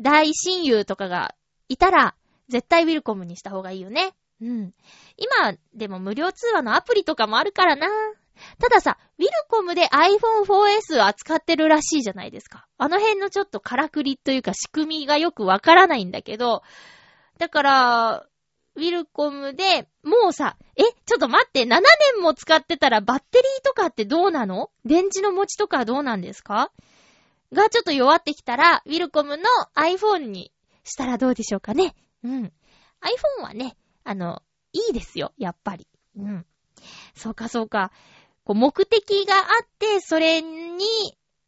[0.00, 1.34] 大親友とかが
[1.68, 2.14] いたら、
[2.48, 4.14] 絶対ウィルコムにした方がいいよね。
[4.40, 4.74] うん。
[5.16, 7.88] 今、でも無料通話のアプリとかもあるからな。
[8.60, 12.66] たださ、ウィルコムで iPhone 4S 扱ってるらしいじゃないですか。
[12.76, 16.62] あの辺のちょっとからくりというか仕組みがよくわからないんだけど、
[17.38, 18.26] だから、
[18.76, 21.80] ウィルコムで、もうさ、え、ちょっと待って、7
[22.14, 24.70] 年も使ってたらバッテリーとかってどうなの？
[24.84, 26.70] 電池の持ちとかどうなんですか？
[27.52, 30.52] がちょっと弱ってきたら、ウィルコムの iPhone に
[30.84, 31.94] したらどうでしょうかね？
[32.22, 32.52] うん。
[33.00, 35.86] iPhone はね、あの、いいですよ、やっぱり。
[36.18, 36.46] うん。
[37.14, 37.92] そうか、そうか。
[38.44, 40.84] こう、目的があって、それに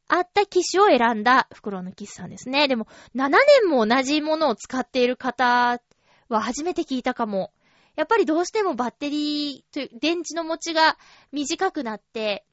[0.08, 2.68] 合った機種を選んだ袋のキスさんですね。
[2.68, 3.28] でも、7
[3.62, 5.80] 年も同じものを使っている方
[6.28, 7.52] は初めて聞いたかも。
[7.96, 10.96] やっぱりどうしてもバッテリーという、電池の持ちが
[11.32, 12.44] 短くなって、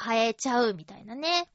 [0.00, 1.48] 変えちゃうみたいなね。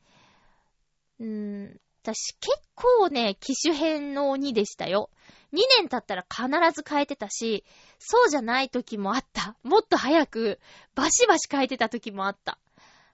[1.20, 1.28] うー
[1.74, 5.10] ん、私結構ね、機種変の鬼でしたよ。
[5.54, 7.64] 2年経ったら必ず変えてたし、
[8.00, 9.56] そうじゃない時もあった。
[9.64, 10.60] もっと早く、
[10.96, 12.60] バシバシ変えてた時もあった。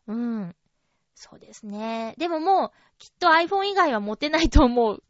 [0.08, 0.56] うん。
[1.16, 2.16] そうですね。
[2.18, 5.04] でももう、きっと iPhone 以外は持てないと思う。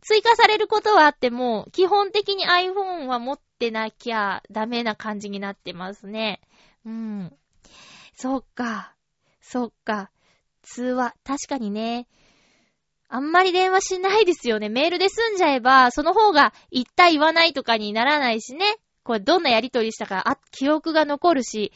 [0.00, 6.40] 追加されることはあっても、基本的に iPhone は持ってなきゃダメな感じになってますね。
[6.84, 7.32] うん。
[8.14, 8.94] そっか。
[9.40, 10.10] そっか。
[10.62, 11.14] 通話。
[11.24, 12.06] 確かにね。
[13.08, 14.68] あんまり電話しないですよね。
[14.68, 18.64] メールで済んじゃえば、その方が言った言わないとかにならないしね。
[19.04, 21.72] これどんなやりとりしたか、あ、記憶が残るし。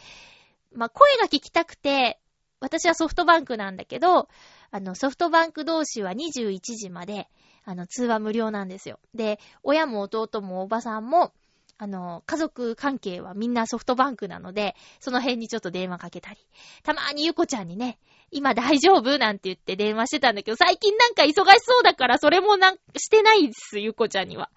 [0.73, 2.19] まあ、声が聞きたくて、
[2.61, 4.29] 私はソフトバンクなんだけど、
[4.71, 7.29] あの、ソフトバンク同士は21時まで、
[7.71, 8.99] あの、通話無料なんですよ。
[9.15, 11.35] で、親も弟もおばさんも、
[11.77, 16.39] あの、家族関係はみんなソフトバンクなので、その辺にちょっと電話かけたり。
[16.83, 17.99] たまーにゆこちゃんにね、
[18.31, 19.19] 今大丈夫？
[19.19, 24.51] なんて言って電話してたんだけど、最近なんか忙しそうだからそれもなん、してないです、ゆこちゃんには。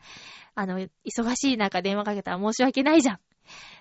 [0.55, 3.19] あの、忙しい中電話かけたら申し訳ないじゃん。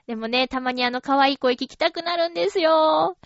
[0.08, 3.16] でもね、たまにあの可愛い声聞きたくなるんですよ。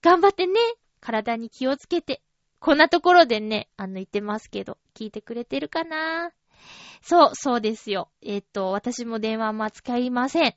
[0.00, 0.54] 頑張ってね、
[1.00, 2.22] 体に気をつけて。
[2.62, 6.30] こんなところでね、あの言ってますけど、聞いてくれてるかな？
[7.02, 8.08] そう、そうですよ。
[8.22, 10.54] えっ、と、私も電話あんま使いません。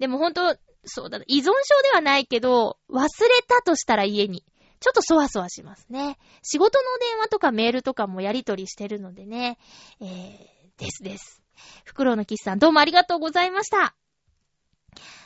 [0.00, 1.52] でもほんと、そうだ、依存症
[1.84, 3.08] ではないけど、忘れ
[3.46, 4.44] たとしたら家に。
[4.80, 6.18] ちょっとそわそわしますね。
[6.42, 9.58] 仕事の電話とかメールとかもやりとりしてるのでね。
[10.00, 11.40] えー、ですです。
[11.84, 13.94] フクロウのキスさんどうもありがとうございました。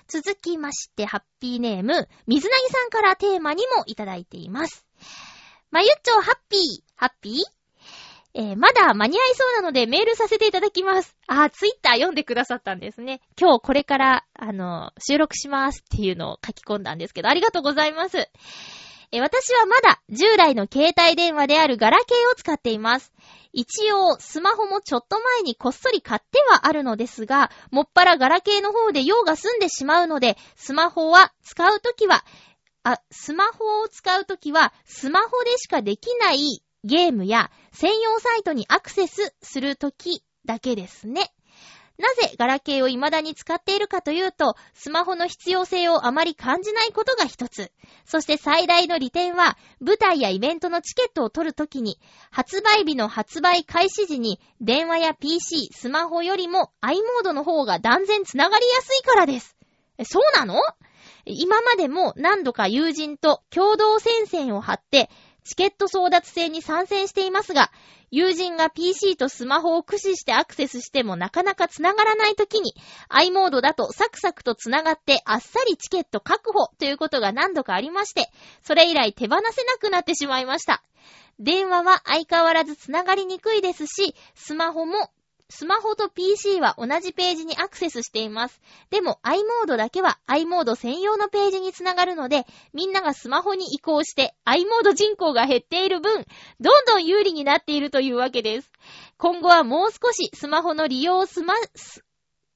[0.09, 4.87] 続きまして、ハッピーネーム、水なぎさんからテーマにもいただいています。
[5.73, 6.61] まゆっちょハッピー、
[6.97, 7.35] ハッピー？
[8.35, 11.17] えー、まだ間に合いそうなのでメールさせていただきます。
[11.27, 13.23] あー、ツイッター読んでくださったんですね。
[13.41, 18.19] 今日これから、あの、収録しますっていうのを書き込んだんですけど、ありがとうございます。
[18.19, 23.11] えー、私はまだ従来の携帯電話であるガラケーを使っています。
[23.55, 32.27] 一応、スマホもちょっと前にこっそり買ってはあるのですが、もっぱらガラケーの方で用が済んでしまうので、スマホは使うときは、
[32.85, 41.33] あ、スマホを使うときは、スマホでしかできないゲームや専用サイトにアクセスするときだけですね。
[41.99, 47.71] なぜガラケーを未だに使っているかというと、スマホの必要性をあまり感じないことが一つ。
[48.05, 52.01] そして最大の利点は、舞台やイベントのチケットを取るときに、
[52.33, 59.57] 発売日の発売開始時に、電話や PC、スマホよりも i モードの方が断然つながりやすいからです。
[59.99, 60.57] えそうなの？
[61.25, 65.11] 今までも何度か友人と共同戦線を張って、
[65.45, 67.71] チケット争奪戦に参戦していますが、
[68.11, 72.75] 友人が PC とスマホを駆使してアクセスしてもなかなか繋がらない時に、
[73.09, 78.31] i モードだとサクサクと繋がってあっさりチケット確保ということが何度かありまして、
[78.63, 80.83] それ以来手放せなくなってしまいました。
[81.39, 85.11] 電話は相変わらず繋がりにくいですし、スマホも
[85.55, 88.63] スマホと PC は同じページにアクセスしています。
[88.89, 96.25] でも i モードだけは i モード専用のページにつながるので、みんながスマホに移行して i モード人口が減っている分、
[96.59, 98.73] どんどん有利になっているというわけです。
[99.19, 101.53] 今後はもう少しスマホの利用をすま、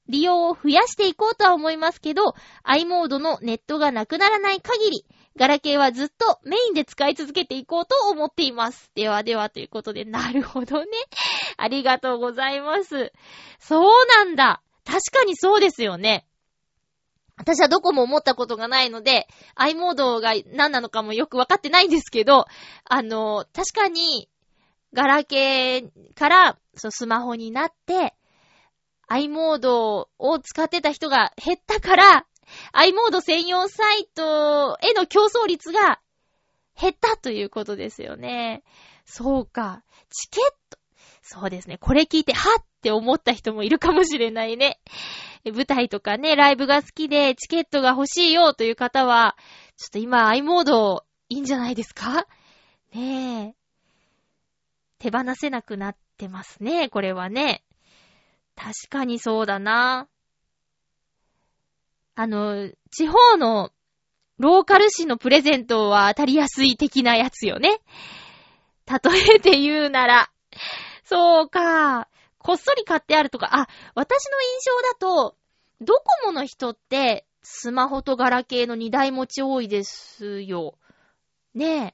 [0.09, 2.33] 利用を増やしていこうとは思いますけど、
[2.63, 5.05] i モードのネットがなくならない限り、
[5.37, 8.91] ガラケーはずっとメインで使い続けていこうと思っています。
[8.95, 10.87] ではではということで、なるほどね。
[11.57, 13.13] ありがとうございます。
[13.59, 14.61] そうなんだ。
[14.83, 16.25] 確かにそうですよね。
[17.37, 22.45] 私はどこも思ったことがないので、i モードが何なのかもよくわかってないんですけど、
[22.83, 24.27] あの、確かに、
[24.93, 28.15] ガラケーから、そう、スマホになって、
[29.07, 32.25] i モードを使ってた人が減ったから、
[32.71, 35.99] i モード専用サイトへの競争率が
[36.79, 38.63] 減ったということですよね。
[39.05, 39.83] そうか。
[40.09, 40.77] チケット。
[41.21, 41.77] そうですね。
[41.77, 44.79] これ聞いて、はって思った人もいるかもしれないね。
[45.45, 49.35] 舞台とかね、ライブが好きでチケットが欲しいよという方は、
[49.75, 52.27] ちょっと今 i モードいいんじゃないですか？
[52.93, 53.55] ねえ。
[54.99, 57.63] 手放せなくなってますね、これはね。
[58.55, 60.07] 確かにそうだな。
[62.19, 63.69] あの、地方の
[64.39, 67.79] ローカル市のプレゼントは当たりやすい的なやつよね。
[68.87, 70.31] 例えて言うなら。
[71.03, 72.07] そうか。
[72.39, 74.95] こっそり買ってあるとか、あ、私の印象だ
[75.29, 75.35] と、
[75.79, 80.73] ドコモの人って、スマホとガラケーの二台持ち多いですよ。
[81.53, 81.93] ねえ。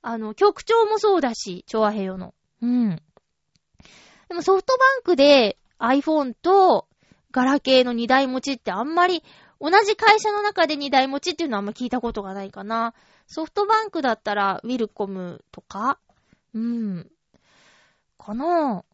[0.00, 2.32] あの、局長もそうだし、調和平洋の。
[2.62, 3.02] うん。
[4.28, 6.88] でもソフトバンクで iPhone と
[7.32, 9.24] ガラケーの二台持ちってあんまり、
[9.62, 12.94] 同じ会社の中で二台持ちっていうのはあんま聞いたことがないかな。
[13.28, 16.00] ソフトバンクだったら、ウィルコムとか？
[16.52, 17.10] うん。
[18.18, 18.84] かな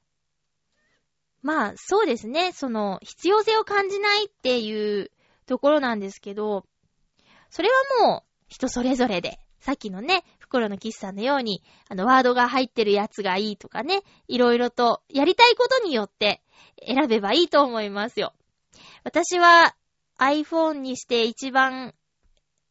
[1.41, 2.53] まあ、そうですね。
[2.53, 5.11] その、必要性を感じないっていう
[5.47, 6.67] ところなんですけど、
[7.49, 16.43] それはもう、人それぞれで、さっきのね、袋のキスさんのように、あの、ワードが入ってるやつがいいとかね、いろいろと、やりたいことによって
[16.87, 18.35] 選べばいいと思いますよ。
[19.05, 19.75] 私は
[20.19, 21.95] iPhone にして一番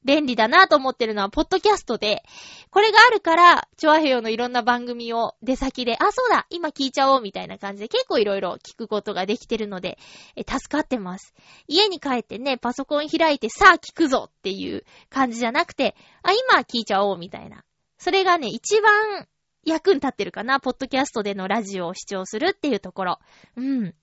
[0.08, 2.24] 便利だなと思ってるのは、ポッドキャストで、
[2.70, 9.98] これがあるから、チョアヘヨのいろんな番組を出先で、あ、そうだ今聞いちゃおうみたいな感じで結構いろいろ聞くことができてるので、
[10.38, 11.34] 助かってます。
[11.68, 17.66] 家に帰ってね、パソコン開いて、さあ聞くぞっていう感じじゃなくて、あ、今聞いちゃおうみたいな。
[17.98, 19.28] それがね、一番
[19.66, 20.62] 役に立ってるかな。
[20.62, 23.20] ポッドキャストでのラジオを視聴するっていうところ。
[23.58, 23.96] うん。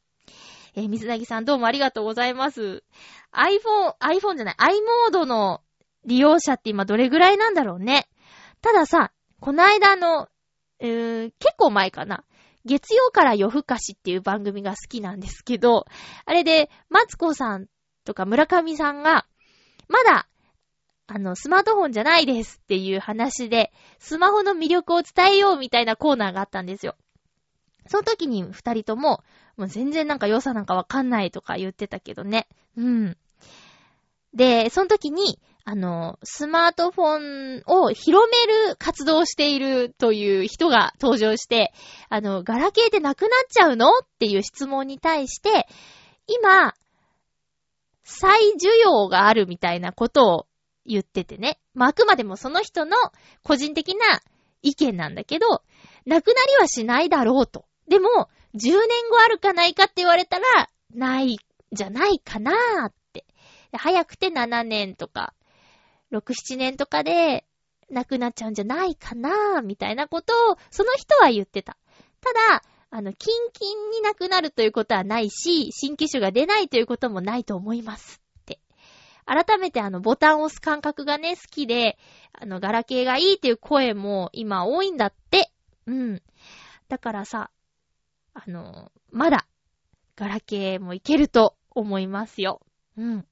[0.76, 2.82] えー、水なぎさんどうもありがとうございます。
[3.32, 5.60] iPhone、iPhone じゃない、i モードの
[6.04, 8.08] 利用者って今どれぐらいなんだろうね。
[8.60, 10.28] たださ、この間の、
[10.80, 12.24] うーん、結構前かな。
[12.64, 15.86] 月曜から夜更かしっていう番組が好きなんですけど、
[16.24, 17.66] あれで、マツコさん
[18.04, 19.26] とか村上さんが、
[19.88, 20.28] まだ、
[21.06, 26.96] あの、スマートフォンじゃないですっていう話で、スマホの魅力を伝えようみたいなコーナーがあったんですよ。
[27.86, 29.22] その時に二人とも、
[29.56, 32.48] もう全然なんか良さなんかわかんないとか言ってたけどね。
[32.76, 33.16] うん。
[34.34, 41.72] で、その時に、あの、スマートフォンを広める活動をしているという人が登場して、
[42.10, 45.66] あの、ガラケーってなくなっちゃうのっていう質問に対して、
[46.26, 46.74] 今、
[48.02, 50.46] 再需要があるみたいなことを
[50.84, 51.58] 言っててね。
[51.72, 52.96] まあ、あくまでもその人の
[53.42, 54.20] 個人的な
[54.60, 55.62] 意見なんだけど、
[56.04, 57.64] なくなりはしないだろうと。
[57.88, 58.72] でも、10年
[59.10, 61.38] 後あるかないかって言われたら、ない
[61.72, 63.24] じゃないかなーって。
[63.72, 65.34] 早くて7年とか、
[66.12, 67.44] 6、7年とかで
[67.90, 71.76] 亡くなっちゃうんじゃないかなーみたいなことを、その人は言ってた。
[72.20, 78.60] ただ、あの、キンキンになくなるということはないし、新機種が出ないということもないと思いますって。
[79.26, 81.98] 改めてあの、ボタンを押す感覚がね、好きで、
[82.32, 85.50] あの、ガラケーがいいっていう声も今多いんだって。
[85.86, 86.22] うん。
[86.88, 87.50] だからさ、
[88.34, 89.46] あの、まだ、
[90.16, 92.60] ガラケーもいけると思いますよ。
[92.96, 93.26] うん。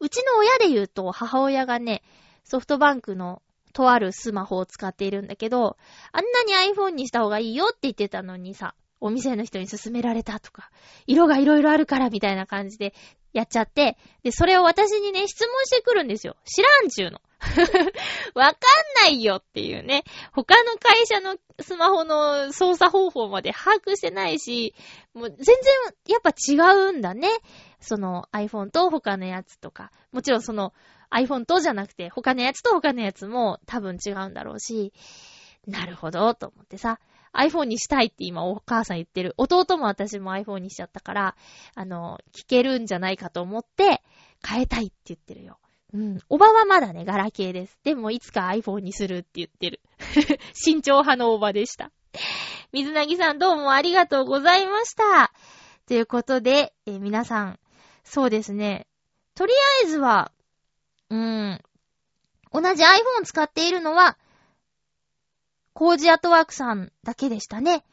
[0.00, 2.02] うちの親で言うと、母親がね、
[2.44, 3.42] ソフトバンクの
[3.72, 5.76] とあるスマホを使っているんだけど、
[6.12, 10.70] あんなに iPhone にした方がいいよって言ってたのにさ、お店の人に勧められたとか、
[11.06, 12.94] 色が色々あるからみたいな感じで
[13.34, 16.36] やっちゃって、で、それを私にね、質問してくるんですよ。
[16.44, 17.20] 知らんちゅうの。
[18.34, 18.54] わかん
[19.02, 20.04] ないよっていうね。
[20.32, 24.74] 他の会社のスマホの操作方法まで把握してないし、
[25.14, 25.56] もう全然
[26.08, 26.54] やっぱ違
[26.88, 27.28] うんだね。
[27.80, 29.90] その iPhone と他のやつとか。
[30.12, 30.72] もちろんその
[31.10, 34.92] iPhone とじゃなくて他のやつと他のやつも多分違うんだろうし、
[35.66, 37.00] なるほど、と思ってさ。
[37.34, 39.34] iPhone にしたいって今お母さん言ってる。
[39.36, 41.36] 弟も私も iPhone にしちゃったから、
[41.74, 44.02] あの、聞けるんじゃないかと思って、
[44.46, 45.58] 変えたいって言ってるよ。
[45.92, 46.18] うん。
[46.28, 47.78] おばはまだね、ガラケーです。
[47.84, 49.80] でもいつか iPhone にするって言ってる。
[50.54, 51.90] 慎重派のおばでした。
[52.72, 55.32] 水なぎさんどうもありがとうございました。
[55.86, 57.58] ということで、え、皆さん、
[58.04, 58.86] そうですね。
[59.34, 60.32] とりあえずは、
[61.10, 61.62] うーん、
[62.52, 64.16] 同じ iPhone 使っているのは、
[65.74, 67.84] コージアトワークさんだけでしたね。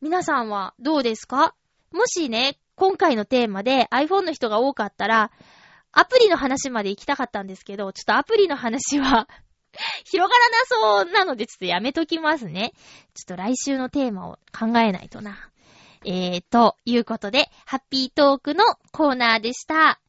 [0.00, 1.54] 皆さんはどうですか？
[1.92, 5.30] もしね、今回のテーマで iPhone の人が多かったら、
[5.92, 9.28] アプリの話まで行きたかったんですけど、ちょっとアプリの話は
[10.10, 12.72] 広がらなそうなのでちょっとやめときますね。
[13.12, 15.36] ちょっと来週のテーマを考えないとな。
[16.06, 20.00] えーと、いうことで、ハッピートークのコーナーでした。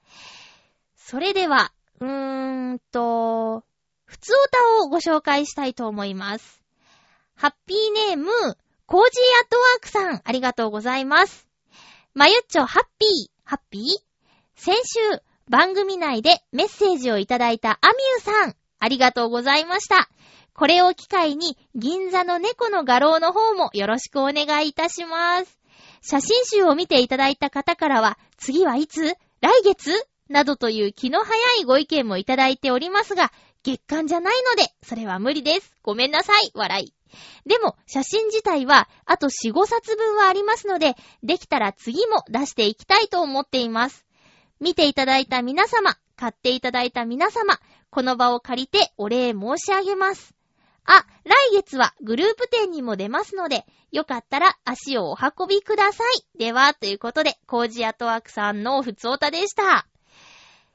[0.95, 3.63] それでは、うーんと、
[4.05, 6.62] 普通歌をご紹介したいと思います。
[7.35, 8.29] ハッピーネーム、
[8.85, 11.47] コージーアットワークさん、ありがとうございます。
[12.13, 13.09] まゆっちょ、ハッピー、
[13.43, 13.83] ハッピー？
[14.55, 14.99] 先週、
[15.49, 20.09] 番組内でメッセージをいただいたアミューさん、ありがとうございました。
[20.53, 25.59] これを機会に、銀座の猫の画廊の方もよろしくお願いいたします。
[26.01, 29.15] 写真集を見ていただいた方からは、次はいつ？
[29.41, 29.91] 来月？
[30.29, 33.31] などという気の早いご意見もいただいておりますが、
[33.63, 35.73] 月間じゃないので、それは無理です。
[35.81, 36.51] ごめんなさい。
[36.53, 36.93] 笑い。
[37.45, 44.05] でも、写真自体は、あと4、5冊分はありますので、できたら次も出していきたいと思っています。
[44.59, 47.59] 見ていただいた皆様、買っていただいた皆様、
[47.89, 50.33] この場を借りてお礼申し上げます。
[50.85, 56.37] あ、来月はグループ展にも出ますので、よかったら足をお運びください。
[56.37, 59.87] では、ということで、コージアトワークさんのふつおたでした。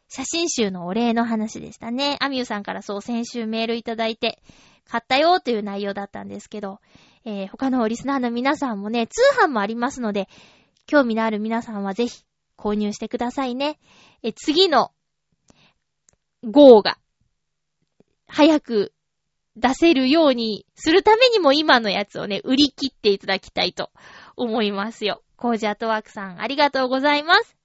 [0.08, 2.16] 写真集のお礼の話でしたね。
[2.20, 4.40] アミューさんからそう先週メールいただいて、
[4.88, 6.80] 買ったよという内容だったんですけど、
[7.24, 10.28] えー、他のリスナーの皆さんもね、通販もありますので、
[10.86, 12.24] 興味のある皆さんはぜひ
[12.56, 13.78] 購入してくださいね。
[14.22, 14.92] え、次の
[16.42, 16.98] 号が、
[18.26, 18.92] 早く
[19.56, 23.90] 出せるようにするためにも今のやつをね、売り切っていただきたいと
[24.36, 25.22] 思いますよ。
[25.36, 27.56] コージアートワークさん、ありがとうございます。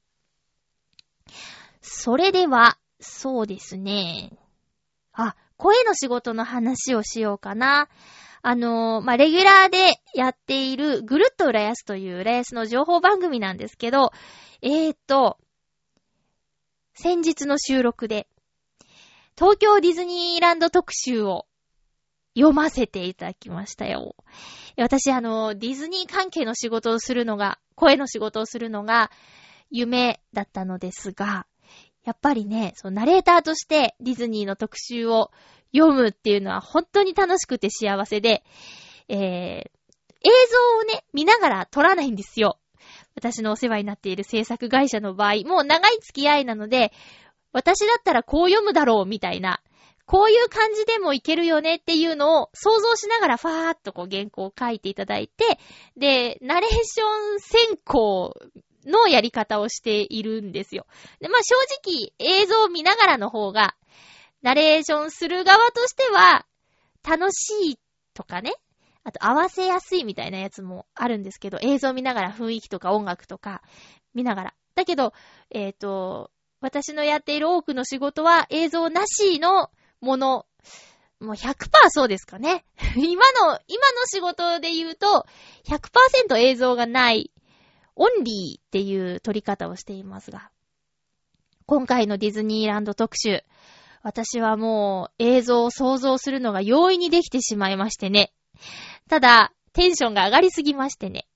[1.81, 4.31] それでは、そうですね。
[5.11, 7.87] あ、声の仕事の話をしようかな。
[8.41, 14.11] あのー、まあ、レギュラーでやっているぐるっと浦安という浦安の情報番組なんですけど、
[14.61, 15.37] えーと、
[16.95, 18.27] 先日の収録で、
[19.37, 21.45] 東京ディズニーランド特集を
[22.35, 24.17] 読ませていただきましたよ。
[24.75, 29.11] 私、あの、ディズニー関係の仕事をするのが、声の仕事をするのが
[29.71, 31.47] 夢だったのですが、
[32.03, 35.31] やっぱりね、そのナレーターとしてディズニーの特集を
[35.75, 38.43] 読むっていうのは本当に楽しくて幸せで、
[39.09, 39.69] えー、映
[40.23, 42.59] 像をね、見ながら撮らないんですよ。
[43.15, 46.91] 私のお世話になっている制作会社の場合、もう長い付き合いなので、
[47.51, 49.61] 私だったらこう読むだろうみたいな、
[50.05, 55.59] こういう感じでもいけるよねっていうのを想像しながらファーっとこう原稿を書いていただいて、
[55.95, 58.35] で、ナレーション選考
[58.85, 60.85] のやり方をしているんですよ。
[61.19, 63.75] で、まあ正直映像を見ながらの方が、
[64.41, 66.45] ナレーションする側としては
[67.07, 67.79] 楽しい
[68.13, 68.53] とかね、
[69.03, 73.61] あと合わせやすいみたいなやつもあるんですけど、映像見ながら雰囲気とか音楽とか
[74.13, 74.53] 見ながら。
[74.75, 75.13] だけど、
[75.49, 76.31] えっ、ー、と、
[76.61, 79.69] 私のやっている多くの仕事は映像なしの
[79.99, 80.45] もの、
[81.19, 81.55] もう100%
[81.89, 82.65] そうですかね。
[82.95, 85.25] 今の、今の仕事で言うと、
[85.67, 87.31] 100%映像がない
[87.95, 90.49] オンリーっていう撮り方をしていますが、
[91.65, 93.43] 今回のディズニーランド特集、
[94.01, 98.33] 私はもう映像を想像するのが容易にできてしまいましてね。
[99.09, 101.27] ただ、テンションが上がりすぎましてね。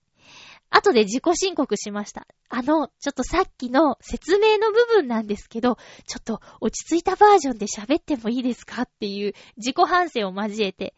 [0.70, 2.28] 後で自己申告しました。
[2.50, 10.94] あの、ちょっとさっきの説明の部分なんですけど、ちょっと落ち着いたバージョンで喋ってもいいですかっていう自己反省を交えて、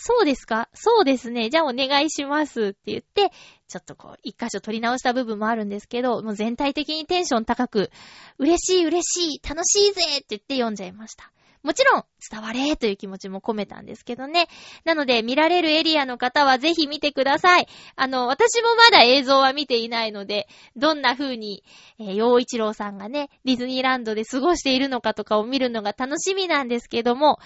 [0.00, 0.68] そうですか？
[0.74, 1.50] そうですね。
[1.50, 3.32] じゃあお願いしますって言って、
[3.66, 7.90] ちょっとこう、一箇所取り直した部分もあるんですけど、もう全体的にテンション高く、
[8.38, 11.32] 嬉しい嬉しい、楽しいぜって言って読んじゃいました。
[11.64, 14.46] もちろん、伝われという気持ちも込めたんですけどね。
[14.84, 17.66] なので、見られるエリアの方はぜひ見てください。
[17.96, 20.46] あの、私もまだ映像は見ていないので、
[20.76, 21.64] どんな風に、
[21.98, 27.40] えー、洋一郎さんがね、ディズニーランドで過ごしているのかとかを見るのが楽しみなんですけども、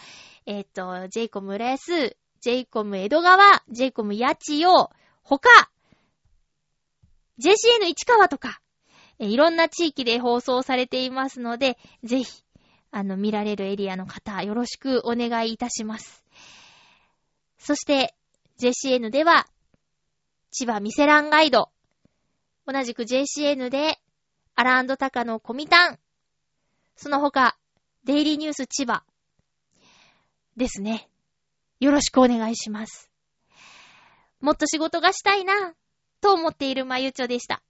[0.45, 4.91] えっ、と、ジェイコムレース、ジェイコム江戸川、ジェイコム八千代、
[5.23, 5.71] 他、
[7.39, 8.61] JCN 市川とか、
[9.21, 12.43] いろんな地域で放送されていますので、ぜひ、
[12.91, 16.25] あの、見られるエリアの方、よろしくお願いいたします。
[17.59, 18.13] そして、
[18.59, 19.47] JCN では、
[20.51, 21.71] 千葉ミセランガイド。
[22.67, 24.01] 同じく JCN で、
[24.57, 25.99] アランドタカのコミタン。
[26.97, 27.57] その他、
[28.03, 29.05] デイリーニュース千葉。
[30.57, 31.09] ですね。
[31.83, 33.11] よろしくお願いします。
[34.41, 35.75] もっと仕事がしたいな、
[36.21, 37.61] と思っているまゆちょでした。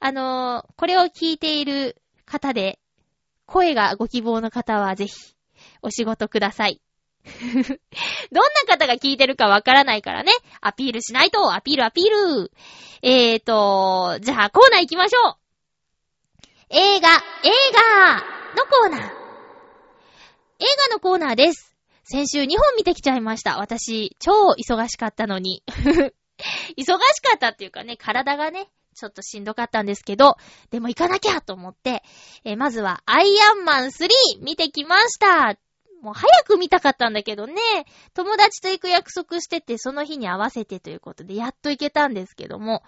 [0.00, 1.94] あのー、これを聞いている
[2.26, 2.80] 方で、
[3.46, 5.14] 声がご希望の方はぜひ、
[5.80, 6.80] お仕事ください。
[7.24, 10.32] どんな方が聞いてるかわからないからね。
[10.60, 12.50] アピールしないと、アピールアピール。
[13.02, 15.36] えーと、じゃあコーナー行きましょう。
[16.70, 18.14] 映画、映画
[18.56, 19.00] のコーナー。
[19.00, 21.73] 映画のコーナーです。
[22.04, 23.58] 先週2本見てきちゃいました。
[23.58, 25.62] 私、超忙しかったのに。
[26.76, 30.36] 忙しかったっていうかね、体がね、ちょっとしんどかったんですけど、
[30.70, 32.02] でも行かなきゃと思って、
[32.44, 34.08] えー、まずはアイアンマン3
[34.40, 35.58] 見てきました。
[36.02, 37.54] もう早く見たかったんだけどね、
[38.12, 42.82] 友達と行く約束してて、その日に合わせてということで、やっと行けたんですけども、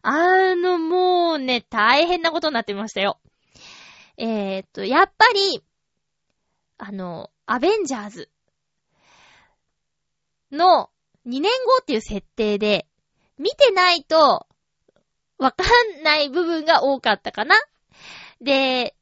[0.00, 3.20] あの、もうね、大変なことになってましたよ。
[4.16, 5.62] えー、っと、やっぱり、
[6.78, 8.30] あの、アベンジャーズ
[10.54, 10.90] の
[11.26, 12.86] 2年後っていう設定で、
[13.38, 14.46] 見てないと、
[15.38, 15.64] わか
[16.00, 17.56] んない部分が多かったかな。
[18.40, 18.94] で、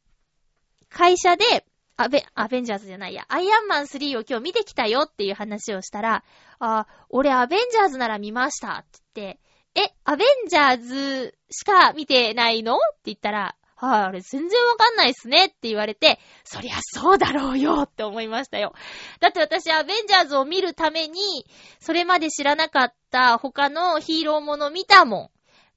[0.89, 6.25] 会社で、アベ、アベンジャーズじゃないや、アイアンマン3を今日見てきたよっていう話をしたら、
[6.59, 9.41] あ、俺アベンジャーズなら見ましたって言って、
[9.75, 12.77] え、アベンジャーズしか見てないの？
[12.77, 18.75] って言ったら、はい、あれ全然わかんないっすねって言われて、そりゃそうだろうよって思いましたよ。
[19.19, 21.45] だって私アベンジャーズを見るために、
[21.81, 25.31] それまで知らなかった他のヒーローもの見たもん。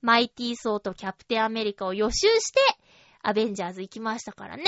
[0.03, 2.59] マイティー・ソーとキャプテンアメリカを予習して、
[3.23, 4.65] アベンジャーズ行きましたからね。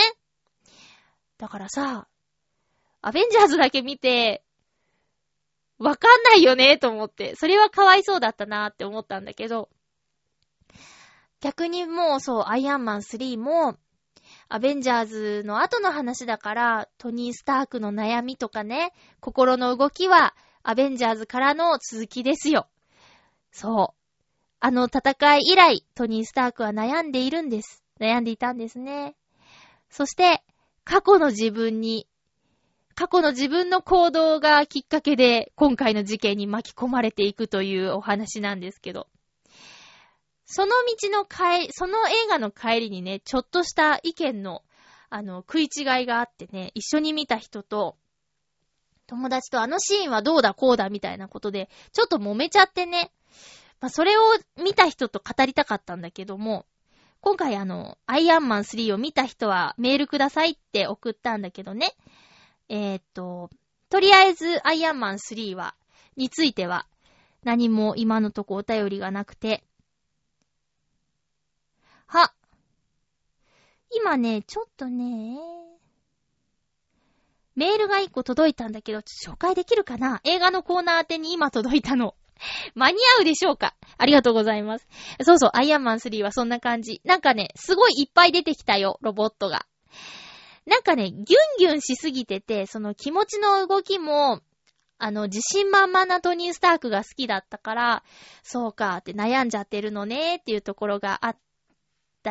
[1.38, 2.07] だからさ、
[3.03, 4.41] アベンジャーズだけ見て、
[5.77, 9.69] わかんないよねと思って、それはかわいそうだったなって思ったんだけど、
[11.41, 13.77] 逆にもうそう、アイアンマン3も、
[14.49, 22.67] アベンジャーズの後の話だから、トニー・スタークの悩みとかね、心の動きは、アベンジャーズからの続きですよ。
[23.51, 23.97] そう。
[24.59, 27.83] あの戦い以来、トニー・スタークは悩んでいるんです。
[27.99, 29.15] 悩んでいたんですね。
[29.89, 30.43] そして、
[30.83, 32.07] 過去の自分に、
[32.95, 39.07] 過去の自分の行動がきっかけで、今回の事件に巻き込まれていくというお話なんですけど。
[40.47, 40.71] その
[41.01, 44.63] 道の帰り、その映画の帰りにね、ちょっとした意見の、
[45.09, 47.97] あの、食い違いがあってね、一緒に見た人と、
[49.07, 53.11] 友達とあのシーンはどうだこうだみたいなことで、ちょっと揉めちゃってね。
[53.81, 54.21] まあ、それを
[54.57, 56.65] 見た人と語りたかったんだけども、
[57.19, 61.93] 今回あの、アイアンマン3を見た人はメールくださいって送ったんだけどね。
[62.69, 63.49] えー、っと、
[63.89, 65.75] とりあえずアイアンマン3は、
[66.15, 66.87] については、
[67.43, 69.63] 何も今のとこお便りがなくて、
[72.07, 72.33] は。
[73.91, 75.37] 今ね、ちょっとね、
[77.55, 80.21] メールが一個届いたんだけど、紹介できるかな？
[80.23, 82.15] 映画のコーナー宛てに今届いたの。
[82.75, 83.75] 間に合うでしょうか？
[83.97, 84.87] ありがとうございます。
[85.23, 87.01] そうそう、アイアンマン3はそんな感じ。
[87.03, 89.65] なんかね、すごいいっぱい出てきたよ、ロボットが。
[90.65, 91.25] なんかね、ギュン
[91.59, 94.41] ギュンしすぎてて、その気持ちの動きも、
[94.99, 98.03] あの、自信満々なトニー・スタークが好きだったから、
[98.43, 101.37] そうかって悩んじゃってるのねっていうところがあっ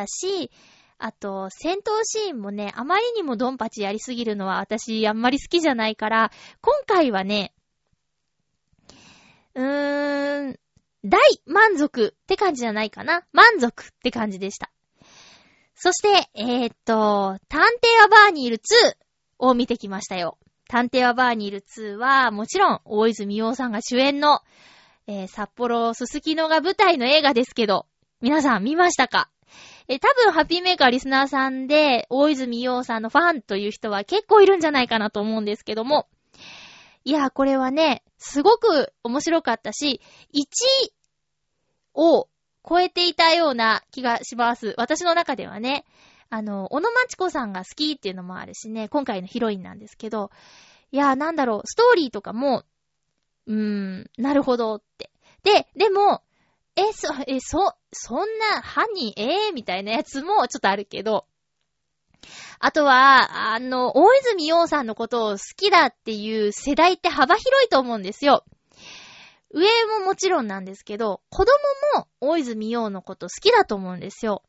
[0.01, 0.51] ったし、
[0.99, 6.31] あと、戦闘シーンもね、あまりにもドンパチやりすぎるのは私あんまり好きじゃないから、
[6.61, 7.53] 今回はね、
[9.53, 10.59] うーん、
[11.05, 13.25] 大満足って感じじゃないかな。
[13.31, 14.71] 満足って感じでした。
[15.75, 18.61] そして、えー、っと、探偵はバーニール2
[19.39, 20.37] を見てきましたよ。
[20.67, 24.41] 探偵はバーニール2は、もちろん、大泉洋さんが主演の、
[25.05, 27.85] えー、札幌すすきのが舞台の映画ですけど、
[28.19, 29.29] 皆さん見ましたか？
[29.89, 36.07] え、多分ハッピーメーカーリスナーさんで、大泉洋さんのファンという人は結構いるんじゃないかなと思うんですけども。
[37.05, 40.01] いや、これはね、すごく面白かったし、
[40.33, 40.43] 1
[41.93, 42.27] を
[42.67, 44.75] 超えていたような気がします。
[44.77, 45.85] 私の中ではね。
[46.29, 50.29] あの、小野町子さんが好きっていうのもあるしね、今回のヒロインなんですけど、
[50.91, 52.63] いや、なんだろう、ストーリーとかも、
[53.45, 55.09] うーん、なるほどって。
[55.43, 56.21] で、でも、
[56.75, 61.25] え、そ、え、そ、そんな犯人、ええー、みたいなやつもちょっとあるけど、
[62.59, 68.43] あとは、あの、大泉洋さんのことを好きだっていう世代って幅広いと思うんですよ。
[69.51, 69.67] 上
[69.99, 71.53] ももちろんなんですけど、子供
[72.01, 74.43] も大泉洋のこと好きだと思うんですよ。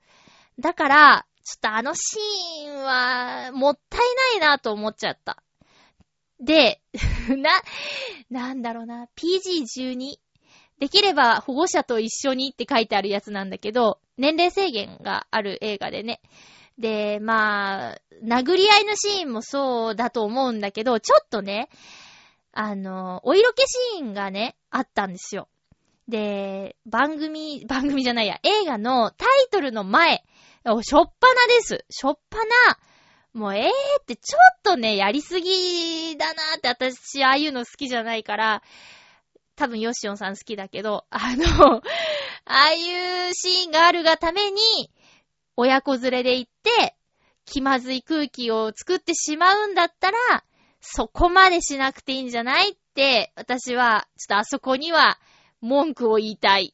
[0.59, 4.01] だから、ちょっとあのシーンは、もったい
[4.41, 5.43] ないなと思っちゃった。
[6.41, 6.81] で、
[7.37, 7.51] な、
[8.31, 10.19] なんだろうな、PG12
[10.79, 16.21] できれば保護者と一緒にって書いてあるやつなんだけど、年齢制限がある映画でね。
[16.79, 21.69] で、まあ、殴り合いのシーンもそうだと思うんだけど、ちょっとね、
[22.53, 25.49] あの、お色気シーンがね、あったんですよ。
[26.09, 30.25] で、番組、番組じゃないや、映画のタイトルの前、
[30.83, 31.85] しょっぱなです。
[31.91, 32.79] しょっぱな、
[33.35, 38.63] もうええー、ってちょっとね、やりすぎだなーって私、ああいうの好きじゃないから、
[39.59, 41.83] 多分ヨシオンさん好きだけど、あの、
[42.47, 44.61] ああいうシーンがあるがために、
[45.57, 46.95] 親子連れで行って、
[47.45, 50.19] 気まずい空気を作ってしまうんだったら、
[50.81, 55.19] そこまでしなくていいんじゃないって、私は、ちょっとあそこには
[55.61, 56.73] 文句を言いたい。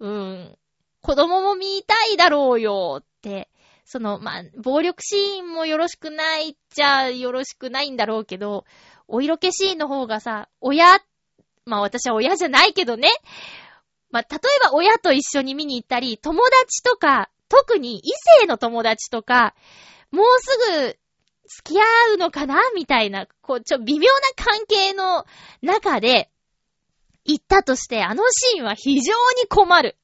[0.00, 0.58] うん。
[1.02, 3.48] 子供も見たいだろうよって。
[3.84, 8.64] その、まあ、暴力シーンもよろしくないっちゃよろしくないんだろうけど、
[9.06, 11.02] お色気シーンの方がさ、親っ
[11.66, 13.10] まあ私は親じゃないけどね。
[14.10, 18.10] まあ例えば親と一緒に見に行ったり、友達とか、特に異
[18.40, 19.54] 性の友達とか、
[20.10, 20.98] もうすぐ
[21.48, 25.26] 付き合うのかなみたいな、こう、ちょ、微妙な関係の
[25.62, 26.30] 中で、
[27.24, 29.12] 行ったとして、あのシーンは非常
[29.42, 29.96] に困る。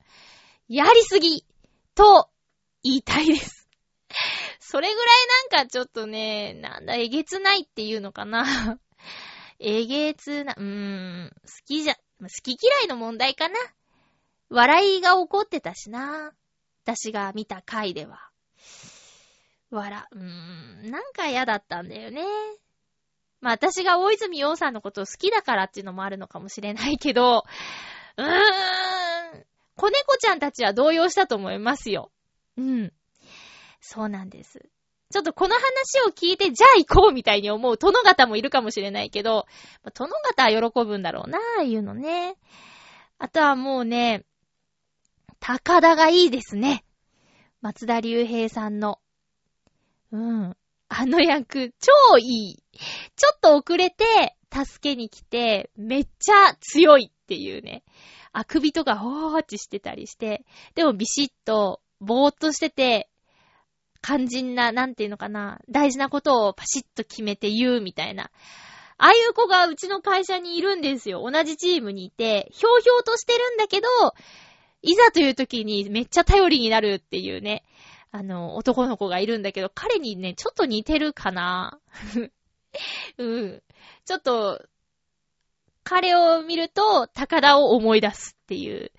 [0.68, 1.44] やりすぎ、
[1.94, 2.28] と
[2.82, 3.68] 言いたいです。
[4.60, 5.16] それぐらい
[5.50, 8.78] なんかちょっとね、なんだ、えげつないっていうのかな。
[9.64, 11.36] えげつな、うーん、好
[11.66, 13.54] きじゃ、好き嫌いの問題かな。
[14.50, 16.32] 笑いが起こってたしな。
[16.84, 18.30] 私が見た回では。
[19.70, 22.24] わら、うーん、なんか嫌だったんだよね。
[23.40, 27.44] まあ私が大泉洋さんのことを好きだからっていうのもあるのかもしれないけど、
[28.16, 29.44] うーん、
[29.76, 32.10] 子猫ちゃんたちは動揺したと思いますよ。
[32.56, 32.92] うん。
[33.80, 34.68] そうなんです。
[35.12, 35.62] ちょっとこの話
[36.08, 39.46] を聞いて、じゃあ行こうみたいに思う殿方もいるかもしれないけど、
[39.94, 42.36] 殿方は喜ぶんだろうなぁ、いうのね。
[43.18, 44.24] あとはもうね、
[45.38, 46.84] 高田がいいですね。
[47.60, 48.98] 松田龍平さんの。
[50.10, 50.56] うん。
[50.88, 52.56] あの役、超いい。
[53.16, 57.84] ちょっと遅れて、助けに来て、めっちゃ強いっていうね。
[58.32, 60.44] あくびとかほーっちしてたりして、
[60.74, 63.08] でもビシッと、ぼーっとしてて、
[64.02, 68.30] 肝心な、なんていうのかな、大事なことをパシッと決めて言うみたいな。
[68.98, 71.28] ああいう子がうちの会社にいるんですよ。
[71.28, 73.88] 同じチームにいて、ひょうひょうとしてるんだけど、
[74.82, 77.64] いざという時にめっちゃ頼りになるっていうね。
[78.10, 81.80] あの、男の子がいるんだけど、彼にね、ちょっと似てるかな
[83.16, 83.62] うん。
[84.04, 84.62] ちょっと、
[85.82, 88.92] 彼を見ると、高田を思い出すっていう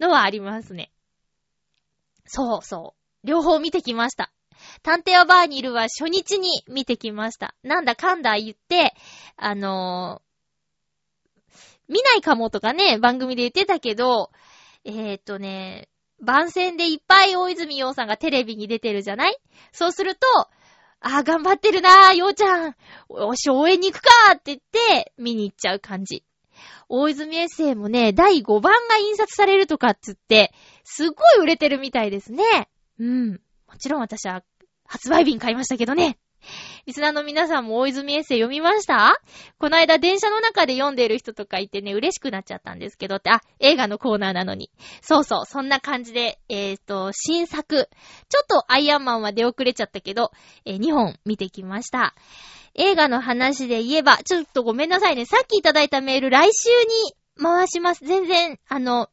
[0.00, 0.90] のはありますね。
[2.24, 3.26] そうそう。
[3.26, 4.32] 両方見てきました。
[4.82, 7.54] 探偵はバーにいるは初日に見てきました。
[7.62, 8.94] なんだかんだ言って、
[9.36, 11.54] あのー、
[11.88, 14.30] 見ないかもとかね、番組で言ってたけど、
[14.84, 15.88] えー、っとね、
[16.20, 19.36] 番宣でいっぱい大泉洋さんがテレビに出てるじゃない？
[19.72, 20.26] そうすると、
[21.00, 22.76] ああ、頑張ってるなー、洋ちゃん。
[23.10, 24.58] おし、応援に行くかーって言っ
[25.02, 26.24] て、見に行っちゃう感じ。
[26.88, 32.70] 大泉エッセイもね、第5番が印刷されるとかっつって、すっごい売れてるみたいですね。
[32.98, 33.32] うん。
[33.32, 34.42] もちろん私は
[34.86, 36.18] 発売日に買いましたけどね。
[36.86, 39.18] リスナーの皆さんも大泉エッセイ読みました？
[39.58, 44.70] この間電車の中で読んでいる人とかいてね、嬉しくなっちゃったんですけどって、あ、映画のコーナーなのに。
[45.00, 47.88] そうそう、そんな感じで、えっ、ー、と、新作。
[48.28, 50.32] ちょっとアイアンマンは出遅れちゃったけど、
[50.66, 52.14] えー、2本見てきました。
[52.74, 55.24] 映画の話で言えば、ちょっとごめんなさいね。
[55.24, 56.68] さっきいただいたメール来週
[57.38, 58.04] に回します。
[58.04, 59.08] 全然、あの、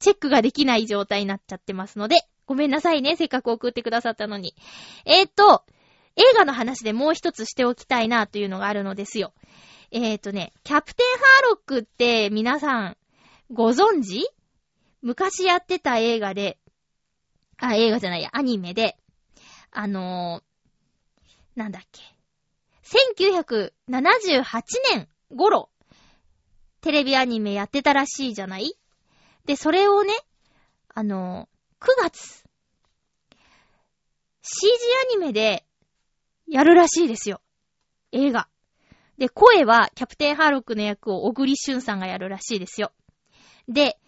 [0.00, 2.16] チェックができない状態になっちゃってますので、
[2.46, 3.16] ごめんなさいね。
[3.16, 4.54] せっかく送ってくださったのに。
[5.04, 5.64] えー、っと、
[6.16, 9.32] 映画の話でもう一つしておきたいなというのがあるのですよ。
[9.90, 12.96] えー、っとね、キャプテンハーロックって皆さん
[13.52, 14.26] ご存知？
[15.02, 16.58] 昔やってた映画で、
[17.58, 18.96] あ、映画じゃないや、アニメで、
[19.70, 22.00] あのー、なんだっけ。
[22.84, 24.44] 1978
[24.94, 25.70] 年頃、
[26.80, 28.74] テレビアニメやってたらしいじゃない？
[29.46, 30.12] で、それをね、
[30.94, 31.48] あの、
[31.82, 32.44] 9月、
[34.40, 34.68] CG
[35.14, 35.64] アニメで
[36.46, 37.40] やるらしいですよ。
[38.12, 38.46] 映画。
[39.18, 42.92] で、声はキャプテンハーロックの役を小栗旬さんがやるらしいですよ。
[43.66, 43.98] で、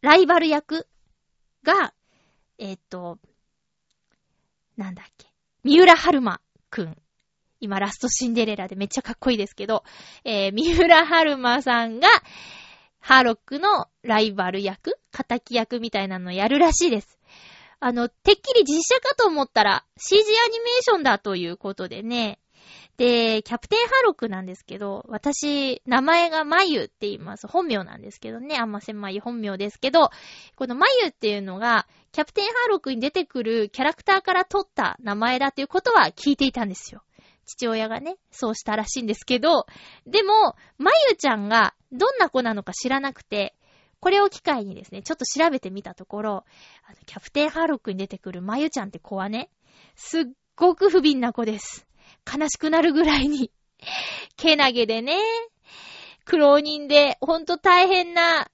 [0.00, 0.88] ライバル役
[1.62, 1.92] が、
[2.58, 3.18] えー、っと、
[4.78, 5.26] なんだっけ。
[5.64, 6.40] 三浦春馬
[6.70, 6.96] くん。
[7.60, 9.84] 今、ラストシンデレラでめっちゃかっこいいですけど、
[10.24, 12.08] えー、三浦春馬さんが、
[13.02, 17.18] ハーロックのライバル役仇役みたいなのをやるらしいです。
[17.80, 22.38] あの、てっきり実写かと思ったら CG アニメーションだということでね。
[22.96, 27.48] で、キャプテンハーロックなんですけど、私、名前がマユって言います。
[27.48, 28.56] 本名なんですけどね。
[28.56, 30.10] あんま狭い本名ですけど、
[30.54, 37.02] このマユっていうのが、キャプテンハーロックに出てくるキャラクターから取った名前だということは聞いていたんですよ。
[37.52, 39.66] 父親がね、そうしたらしいんですけど、
[40.06, 43.54] でも、まゆちゃんがどんな子なのか知らなくて、
[44.00, 46.44] これを機会にですね、ちょっと調べてみたところ、
[46.86, 49.50] あの、キャプテンハーロックに出てくるまゆちゃんって子はね、
[49.94, 50.24] すっ
[50.56, 51.86] ごく不憫な子です。
[52.26, 53.50] 悲しくなるぐらいに、
[54.36, 55.18] けなげでね、
[56.24, 58.50] 苦労人で、ほんと大変な、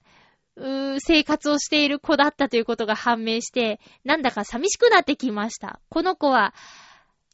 [0.55, 5.79] うー、生活をしている子だったということが判明して、なんだか寂しくなってきました。
[5.89, 6.53] この子は、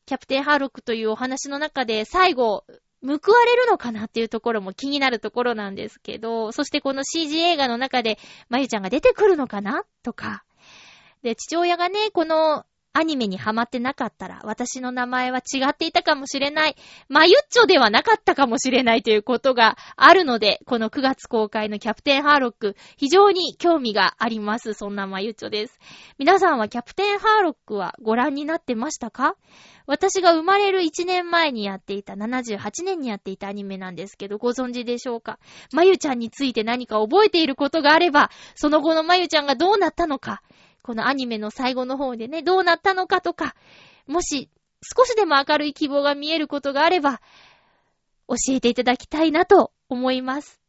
[0.05, 2.63] キャプテンハーロックというお話の中で最後、
[3.01, 8.17] 報われるのかなっていうところも気になるところなんですけど、そしてこの CG 映画の中で、
[8.49, 10.43] まゆちゃんが出てくるのかなとか。
[11.23, 12.65] で、父親がね、この
[12.97, 16.77] アニメにハマってなかったら、私の名前は違っていたかもしれない、
[17.09, 24.73] まゆっちょではなかったかもしれないということがあるので、この9月公開のキャプテンハーロック、非常に興味があります。
[24.73, 25.77] そんなまゆっちょです。
[26.17, 29.35] 皆さんはキャプテンハーロックはご覧になってましたか？
[29.87, 35.37] 私が生まれる1年前にやっていた、78年にやっていたアニメなんですけど、ご存知でしょうか？
[35.73, 40.41] まゆちゃんについて何か覚えていることがあれば、その後のまゆちゃんがどうなったのか、
[40.85, 43.55] このアニメの最後の方でね、どうなったのかとか、
[44.05, 44.51] もし
[44.83, 47.21] 少しでも明るい希望が見えることがあれば、
[48.27, 50.61] 教えていただきたいなと思います。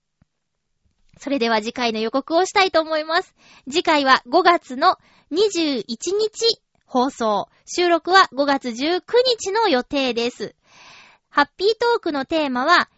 [1.19, 3.35] それでは次回の予告をしたいと思います。
[3.71, 4.97] 次回は5月の
[5.33, 7.51] 21日放送。
[7.67, 10.55] 収録は5月19日の予定です。
[11.29, 12.89] ハッピートークのテーマは、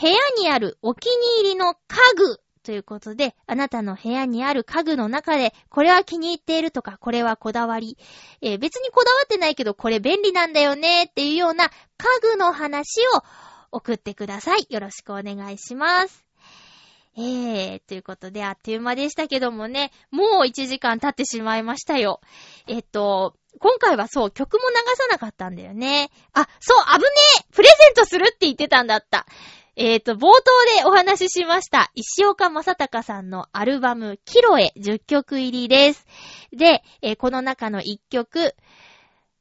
[0.00, 1.78] 部屋にあるお気に入りの家
[2.16, 7.98] 具ということで、あなたの部屋にある家具の中で、これは気に入っているとか、これはこだわり、
[8.40, 11.72] えー、別にこだわってないけど、これ便利なんだよねっていうような家
[12.22, 13.22] 具の話を
[13.70, 14.66] 送ってください。
[14.70, 16.24] よろしくお願いします。
[17.16, 22.20] えー、ということで、あっという間でしたけどもね、もう1時間経ってしまいましたよ。
[22.66, 26.10] えっと、今回はそう、曲も流さなかったんだよね。
[26.32, 27.06] あ、そう、危ね
[27.40, 29.26] えプレゼントするって言ってたんだった。
[29.76, 30.42] えっ、ー、と、冒頭
[30.78, 36.06] でお話ししました、石岡正隆さんのアルバム、キロエ10曲入りです。
[36.52, 38.54] で、えー、この中の1曲、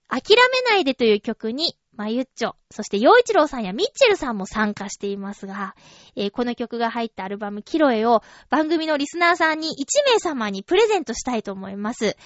[0.10, 0.22] 諦
[0.52, 5.76] めないでという曲に、まゆっちょ、そして洋一郎さんやミッチェルさんも参加していますが、
[6.16, 9.72] えー、この曲が入ったアルバム、キロエを番組のリスナーさんに1
[10.12, 12.18] 名様にプレゼントしたいと思います。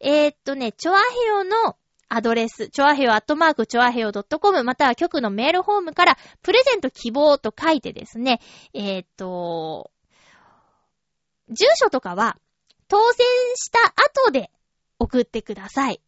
[0.00, 1.76] えー、っとね、チョアヘヨの
[2.08, 8.40] アドレス、チョアヘヨアットマークチョアヘヨ .com または局のメールフォームからプレゼント希望と書いてですね、
[8.74, 9.90] えー、っと、
[11.48, 12.38] 住所とかは
[12.88, 13.26] 当選
[13.56, 13.78] した
[14.24, 14.50] 後で
[14.98, 16.00] 送ってください。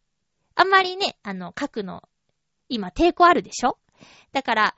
[0.55, 2.03] あんまりね、あの、書くの、
[2.69, 3.77] 今抵抗あるでしょ？
[4.31, 4.75] だから、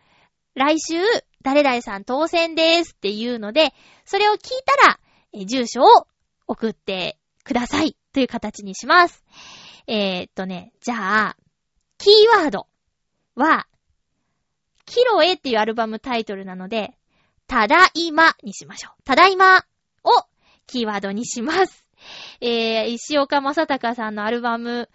[0.55, 0.95] 来週、
[1.43, 3.73] 誰々さん当選ですっていうので、
[4.05, 4.99] それを聞いたら、
[5.33, 6.07] え住所を
[6.47, 9.23] 送ってくださいという形にします。
[9.87, 11.37] えー、っとね、じゃあ、
[11.97, 12.67] キーワード
[13.35, 13.67] は、
[14.85, 16.97] キロエっていうアルバムタイトルなので、
[17.47, 19.03] ただいまにしましょう。
[19.03, 19.65] ただいま
[20.03, 20.25] を
[20.67, 21.85] キーワードにします。
[22.41, 24.89] えー、石岡正隆さんのアルバム、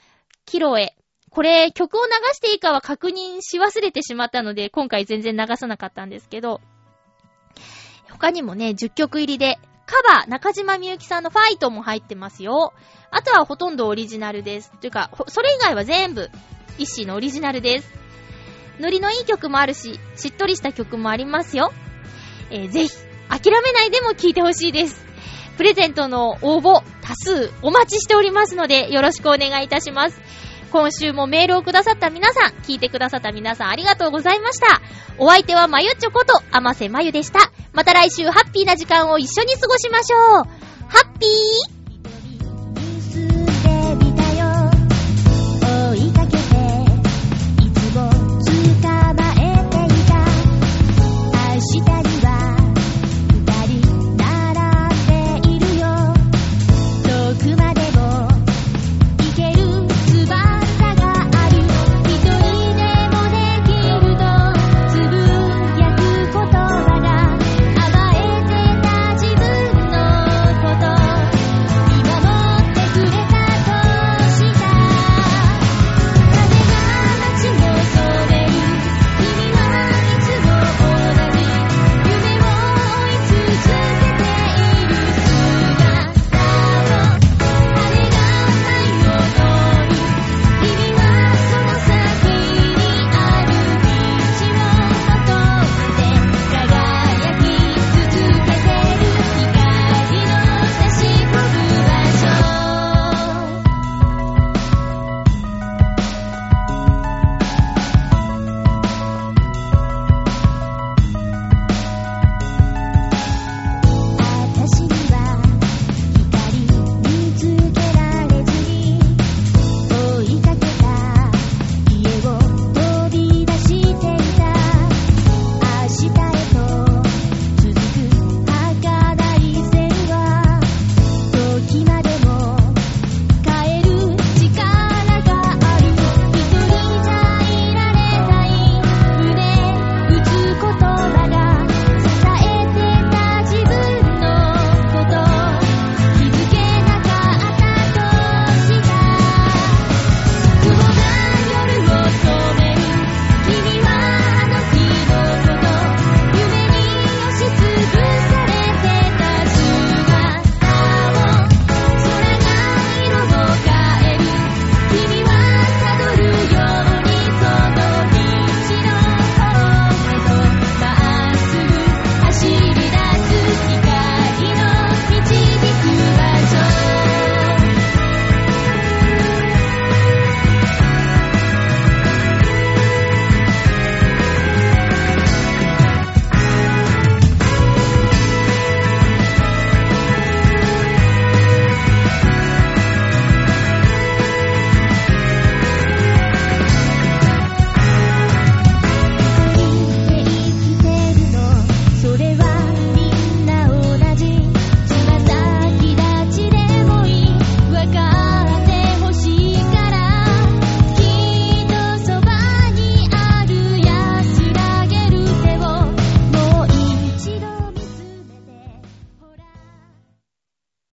[0.45, 0.97] キロエ。
[1.31, 6.61] これ、曲を流していいかは確認し忘れてしまったので、今回全然流さなかったんですけど、
[8.11, 12.75] 他にもね、10曲入りでカバー、中島みゆきさんのファイトも入ってますよ。
[13.11, 14.73] あとはほとんどオリジナルです。
[14.81, 16.29] というか、それ以外は全部、
[16.77, 17.89] 一ッのオリジナルです。
[18.81, 21.73] ノリのいい曲もあるし、しっとりした曲もありますよ。
[22.51, 22.91] えー、ぜひ、
[23.29, 25.07] 諦めないでも聴いてほしいです。
[25.57, 30.21] プレゼントの応募、多数お待ちしておりますので、よろしくお願いいたします。
[30.73, 34.81] 今週もメールをくださった皆さん、聞いてくださった皆さんありがとうございました。
[35.19, 37.51] お相手はまゆっちょこと、あませまゆでした。
[37.73, 40.21] また来週ハッピーな時間を一緒に過ごしましょう。
[40.89, 41.76] ハッピー